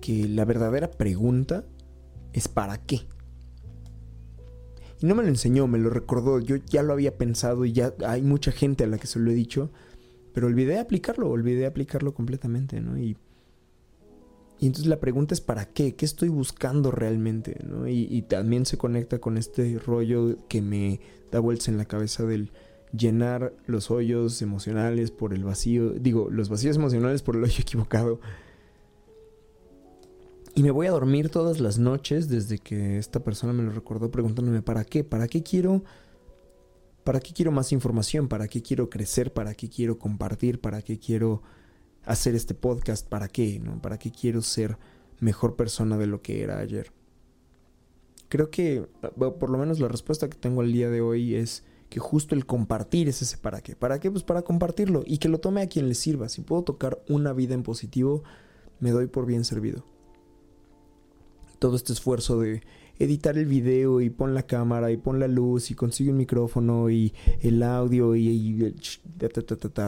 que 0.00 0.28
la 0.28 0.44
verdadera 0.44 0.90
pregunta 0.90 1.64
es 2.32 2.48
¿para 2.48 2.78
qué? 2.78 3.06
Y 5.00 5.06
no 5.06 5.14
me 5.14 5.22
lo 5.22 5.28
enseñó, 5.28 5.66
me 5.66 5.78
lo 5.78 5.90
recordó, 5.90 6.40
yo 6.40 6.56
ya 6.56 6.82
lo 6.82 6.92
había 6.92 7.16
pensado 7.16 7.64
y 7.64 7.72
ya 7.72 7.94
hay 8.06 8.22
mucha 8.22 8.52
gente 8.52 8.84
a 8.84 8.86
la 8.86 8.98
que 8.98 9.06
se 9.06 9.18
lo 9.18 9.30
he 9.30 9.34
dicho, 9.34 9.70
pero 10.32 10.46
olvidé 10.46 10.78
aplicarlo, 10.78 11.30
olvidé 11.30 11.66
aplicarlo 11.66 12.14
completamente, 12.14 12.80
¿no? 12.80 12.98
Y, 12.98 13.16
y 14.58 14.66
entonces 14.66 14.86
la 14.86 15.00
pregunta 15.00 15.34
es 15.34 15.40
¿para 15.40 15.66
qué? 15.66 15.94
¿Qué 15.94 16.04
estoy 16.04 16.28
buscando 16.28 16.90
realmente? 16.90 17.58
¿no? 17.64 17.88
Y, 17.88 18.06
y 18.10 18.22
también 18.22 18.66
se 18.66 18.78
conecta 18.78 19.18
con 19.18 19.36
este 19.36 19.78
rollo 19.78 20.38
que 20.48 20.62
me 20.62 21.00
da 21.30 21.40
vueltas 21.40 21.68
en 21.68 21.76
la 21.76 21.84
cabeza 21.84 22.24
del 22.24 22.50
llenar 22.96 23.52
los 23.66 23.90
hoyos 23.90 24.40
emocionales 24.42 25.10
por 25.10 25.34
el 25.34 25.44
vacío, 25.44 25.90
digo, 25.90 26.28
los 26.30 26.48
vacíos 26.48 26.76
emocionales 26.76 27.22
por 27.22 27.36
el 27.36 27.44
hoyo 27.44 27.60
equivocado 27.60 28.20
y 30.54 30.62
me 30.62 30.70
voy 30.70 30.86
a 30.86 30.92
dormir 30.92 31.30
todas 31.30 31.58
las 31.58 31.78
noches 31.78 32.28
desde 32.28 32.58
que 32.58 32.98
esta 32.98 33.20
persona 33.20 33.52
me 33.52 33.64
lo 33.64 33.70
recordó 33.70 34.10
preguntándome 34.10 34.62
para 34.62 34.84
qué, 34.84 35.02
para 35.02 35.26
qué 35.26 35.42
quiero, 35.42 35.82
para 37.02 37.18
qué 37.18 37.32
quiero 37.32 37.50
más 37.50 37.72
información, 37.72 38.28
para 38.28 38.46
qué 38.46 38.62
quiero 38.62 38.88
crecer, 38.88 39.32
para 39.32 39.54
qué 39.54 39.68
quiero 39.68 39.98
compartir, 39.98 40.60
para 40.60 40.80
qué 40.82 40.98
quiero 40.98 41.42
hacer 42.04 42.36
este 42.36 42.54
podcast, 42.54 43.08
para 43.08 43.26
qué, 43.26 43.58
¿no? 43.58 43.82
Para 43.82 43.98
qué 43.98 44.12
quiero 44.12 44.42
ser 44.42 44.78
mejor 45.18 45.56
persona 45.56 45.98
de 45.98 46.06
lo 46.06 46.22
que 46.22 46.42
era 46.42 46.58
ayer. 46.58 46.92
Creo 48.28 48.50
que 48.50 48.86
por 49.16 49.50
lo 49.50 49.58
menos 49.58 49.80
la 49.80 49.88
respuesta 49.88 50.28
que 50.28 50.38
tengo 50.38 50.60
al 50.60 50.72
día 50.72 50.88
de 50.88 51.00
hoy 51.00 51.34
es 51.34 51.64
que 51.88 51.98
justo 51.98 52.34
el 52.34 52.46
compartir 52.46 53.08
es 53.08 53.22
ese 53.22 53.38
para 53.38 53.60
qué. 53.60 53.74
¿Para 53.74 53.98
qué? 53.98 54.10
Pues 54.10 54.22
para 54.22 54.42
compartirlo 54.42 55.02
y 55.04 55.18
que 55.18 55.28
lo 55.28 55.40
tome 55.40 55.62
a 55.62 55.68
quien 55.68 55.88
le 55.88 55.94
sirva. 55.94 56.28
Si 56.28 56.42
puedo 56.42 56.62
tocar 56.62 57.02
una 57.08 57.32
vida 57.32 57.54
en 57.54 57.64
positivo, 57.64 58.22
me 58.78 58.92
doy 58.92 59.08
por 59.08 59.26
bien 59.26 59.44
servido 59.44 59.93
todo 61.58 61.76
este 61.76 61.92
esfuerzo 61.92 62.40
de 62.40 62.62
editar 62.98 63.36
el 63.36 63.46
video 63.46 64.00
y 64.00 64.10
pon 64.10 64.34
la 64.34 64.44
cámara 64.44 64.90
y 64.92 64.96
pon 64.96 65.18
la 65.18 65.28
luz 65.28 65.70
y 65.70 65.74
consigue 65.74 66.10
un 66.10 66.16
micrófono 66.16 66.90
y 66.90 67.12
el 67.40 67.62
audio 67.62 68.14
y, 68.14 68.74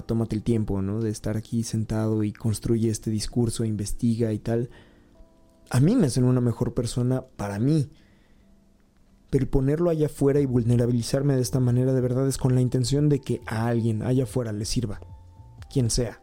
tómate 0.07 0.37
el 0.37 0.43
tiempo, 0.43 0.83
¿no? 0.83 1.01
De 1.01 1.11
estar 1.11 1.37
aquí 1.37 1.63
sentado 1.63 2.25
y 2.25 2.33
construye 2.33 2.91
este 2.91 3.11
discurso, 3.11 3.65
investiga 3.65 4.33
y 4.33 4.39
tal. 4.39 4.71
A 5.71 5.81
mí 5.81 5.97
me 5.97 6.07
hacen 6.07 6.25
una 6.25 6.41
mejor 6.41 6.75
persona 6.75 7.25
para 7.37 7.59
mí. 7.59 7.91
Pero 9.31 9.51
ponerlo 9.51 9.91
allá 9.91 10.07
afuera 10.07 10.41
y 10.41 10.47
vulnerabilizarme 10.47 11.35
de 11.35 11.43
esta 11.43 11.59
manera 11.59 11.93
de 11.93 12.01
verdad 12.01 12.29
es 12.29 12.39
con 12.39 12.55
la 12.55 12.61
intención 12.61 13.09
de 13.09 13.21
que 13.21 13.41
a 13.47 13.67
alguien 13.67 14.03
allá 14.03 14.25
afuera 14.25 14.53
le 14.53 14.65
sirva. 14.65 15.01
Quien 15.73 15.91
sea. 15.91 16.21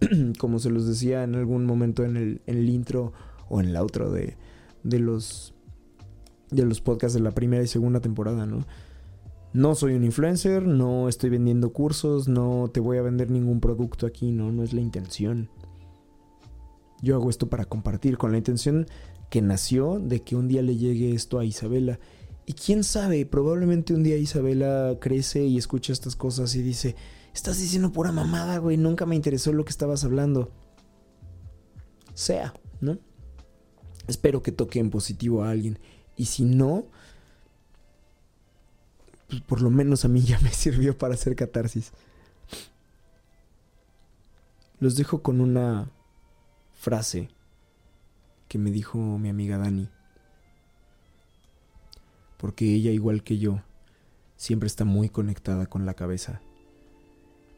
Como 0.38 0.58
se 0.58 0.70
los 0.70 0.86
decía 0.86 1.22
en 1.22 1.36
algún 1.36 1.64
momento 1.64 2.04
en 2.04 2.40
el, 2.44 2.68
intro 2.68 3.12
o 3.48 3.60
en 3.60 3.68
el 3.68 3.76
outro 3.76 4.10
de, 4.10 4.36
de 4.82 4.98
los 4.98 5.54
de 6.50 6.64
los 6.64 6.80
podcasts 6.80 7.14
de 7.14 7.20
la 7.20 7.30
primera 7.30 7.62
y 7.62 7.68
segunda 7.68 8.00
temporada, 8.00 8.44
¿no? 8.44 8.66
No 9.52 9.74
soy 9.74 9.94
un 9.94 10.04
influencer, 10.04 10.66
no 10.66 11.08
estoy 11.08 11.30
vendiendo 11.30 11.72
cursos, 11.72 12.28
no 12.28 12.70
te 12.72 12.80
voy 12.80 12.98
a 12.98 13.02
vender 13.02 13.30
ningún 13.30 13.60
producto 13.60 14.06
aquí, 14.06 14.32
no, 14.32 14.52
no 14.52 14.62
es 14.62 14.72
la 14.72 14.80
intención. 14.80 15.48
Yo 17.02 17.16
hago 17.16 17.30
esto 17.30 17.48
para 17.48 17.64
compartir 17.64 18.16
con 18.18 18.30
la 18.32 18.38
intención 18.38 18.86
que 19.28 19.42
nació 19.42 19.98
de 19.98 20.22
que 20.22 20.36
un 20.36 20.48
día 20.48 20.62
le 20.62 20.76
llegue 20.76 21.14
esto 21.14 21.38
a 21.38 21.44
Isabela. 21.44 21.98
Y 22.46 22.52
quién 22.52 22.84
sabe, 22.84 23.26
probablemente 23.26 23.94
un 23.94 24.02
día 24.02 24.16
Isabela 24.16 24.96
crece 25.00 25.44
y 25.44 25.56
escucha 25.56 25.92
estas 25.92 26.16
cosas 26.16 26.54
y 26.54 26.62
dice, 26.62 26.94
estás 27.34 27.58
diciendo 27.58 27.92
pura 27.92 28.12
mamada, 28.12 28.58
güey, 28.58 28.76
nunca 28.76 29.06
me 29.06 29.16
interesó 29.16 29.52
lo 29.52 29.64
que 29.64 29.70
estabas 29.70 30.04
hablando. 30.04 30.50
Sea, 32.14 32.54
¿no? 32.80 32.98
Espero 34.10 34.42
que 34.42 34.50
toque 34.50 34.80
en 34.80 34.90
positivo 34.90 35.44
a 35.44 35.50
alguien. 35.50 35.78
Y 36.16 36.26
si 36.26 36.44
no, 36.44 36.86
pues 39.28 39.40
por 39.42 39.62
lo 39.62 39.70
menos 39.70 40.04
a 40.04 40.08
mí 40.08 40.20
ya 40.20 40.40
me 40.40 40.50
sirvió 40.52 40.98
para 40.98 41.14
hacer 41.14 41.36
catarsis. 41.36 41.92
Los 44.80 44.96
dejo 44.96 45.22
con 45.22 45.40
una 45.40 45.90
frase 46.74 47.30
que 48.48 48.58
me 48.58 48.72
dijo 48.72 48.98
mi 48.98 49.28
amiga 49.28 49.58
Dani. 49.58 49.88
Porque 52.36 52.74
ella, 52.74 52.90
igual 52.90 53.22
que 53.22 53.38
yo, 53.38 53.62
siempre 54.36 54.66
está 54.66 54.84
muy 54.84 55.08
conectada 55.08 55.66
con 55.66 55.86
la 55.86 55.94
cabeza. 55.94 56.40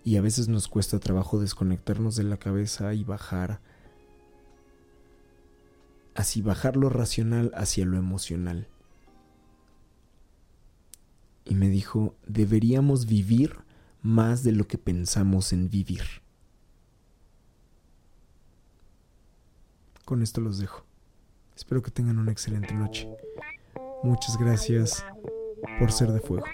Y 0.05 0.17
a 0.17 0.21
veces 0.21 0.49
nos 0.49 0.69
cuesta 0.69 0.99
trabajo 0.99 1.41
desconectarnos 1.41 2.17
de 2.17 2.25
la 2.25 2.37
cabeza 2.37 2.93
y 2.93 3.05
bajar 3.05 3.61
así 6.15 6.43
bajar 6.43 6.77
lo 6.77 6.89
racional 6.89 7.53
hacia 7.55 7.85
lo 7.85 7.97
emocional. 7.97 8.69
Y 11.45 11.55
me 11.55 11.69
dijo, 11.69 12.15
deberíamos 12.27 13.07
vivir 13.07 13.57
más 14.01 14.43
de 14.43 14.53
lo 14.53 14.67
que 14.67 14.79
pensamos 14.79 15.53
en 15.53 15.69
vivir. 15.71 16.03
Con 20.05 20.23
esto 20.23 20.41
los 20.41 20.59
dejo. 20.59 20.85
Espero 21.57 21.83
que 21.83 21.91
tengan 21.91 22.19
una 22.19 22.33
excelente 22.33 22.75
noche. 22.75 23.09
Muchas 24.03 24.37
gracias 24.37 25.05
por 25.79 25.93
ser 25.93 26.13
de 26.13 26.21
fuego. 26.21 26.45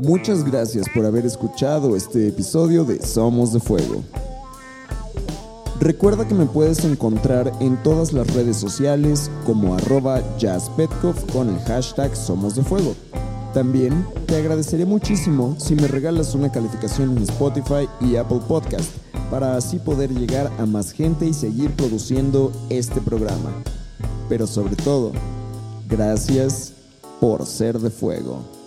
Muchas 0.00 0.44
gracias 0.44 0.88
por 0.88 1.04
haber 1.04 1.26
escuchado 1.26 1.96
este 1.96 2.28
episodio 2.28 2.84
de 2.84 3.00
Somos 3.02 3.52
de 3.52 3.60
Fuego. 3.60 4.02
Recuerda 5.82 6.28
que 6.28 6.34
me 6.36 6.46
puedes 6.46 6.84
encontrar 6.84 7.52
en 7.58 7.76
todas 7.82 8.12
las 8.12 8.32
redes 8.34 8.56
sociales 8.56 9.28
como 9.44 9.74
arroba 9.74 10.22
jazzpetkov 10.38 11.16
con 11.32 11.48
el 11.48 11.58
hashtag 11.62 12.14
Somos 12.14 12.54
de 12.54 12.62
Fuego. 12.62 12.94
También 13.52 14.06
te 14.26 14.36
agradecería 14.36 14.86
muchísimo 14.86 15.56
si 15.58 15.74
me 15.74 15.88
regalas 15.88 16.36
una 16.36 16.52
calificación 16.52 17.16
en 17.16 17.24
Spotify 17.24 17.88
y 18.00 18.14
Apple 18.14 18.42
Podcast 18.46 18.92
para 19.28 19.56
así 19.56 19.80
poder 19.80 20.14
llegar 20.14 20.52
a 20.56 20.66
más 20.66 20.92
gente 20.92 21.26
y 21.26 21.34
seguir 21.34 21.72
produciendo 21.72 22.52
este 22.70 23.00
programa. 23.00 23.50
Pero 24.28 24.46
sobre 24.46 24.76
todo, 24.76 25.10
gracias 25.88 26.74
por 27.18 27.44
ser 27.44 27.80
de 27.80 27.90
fuego. 27.90 28.61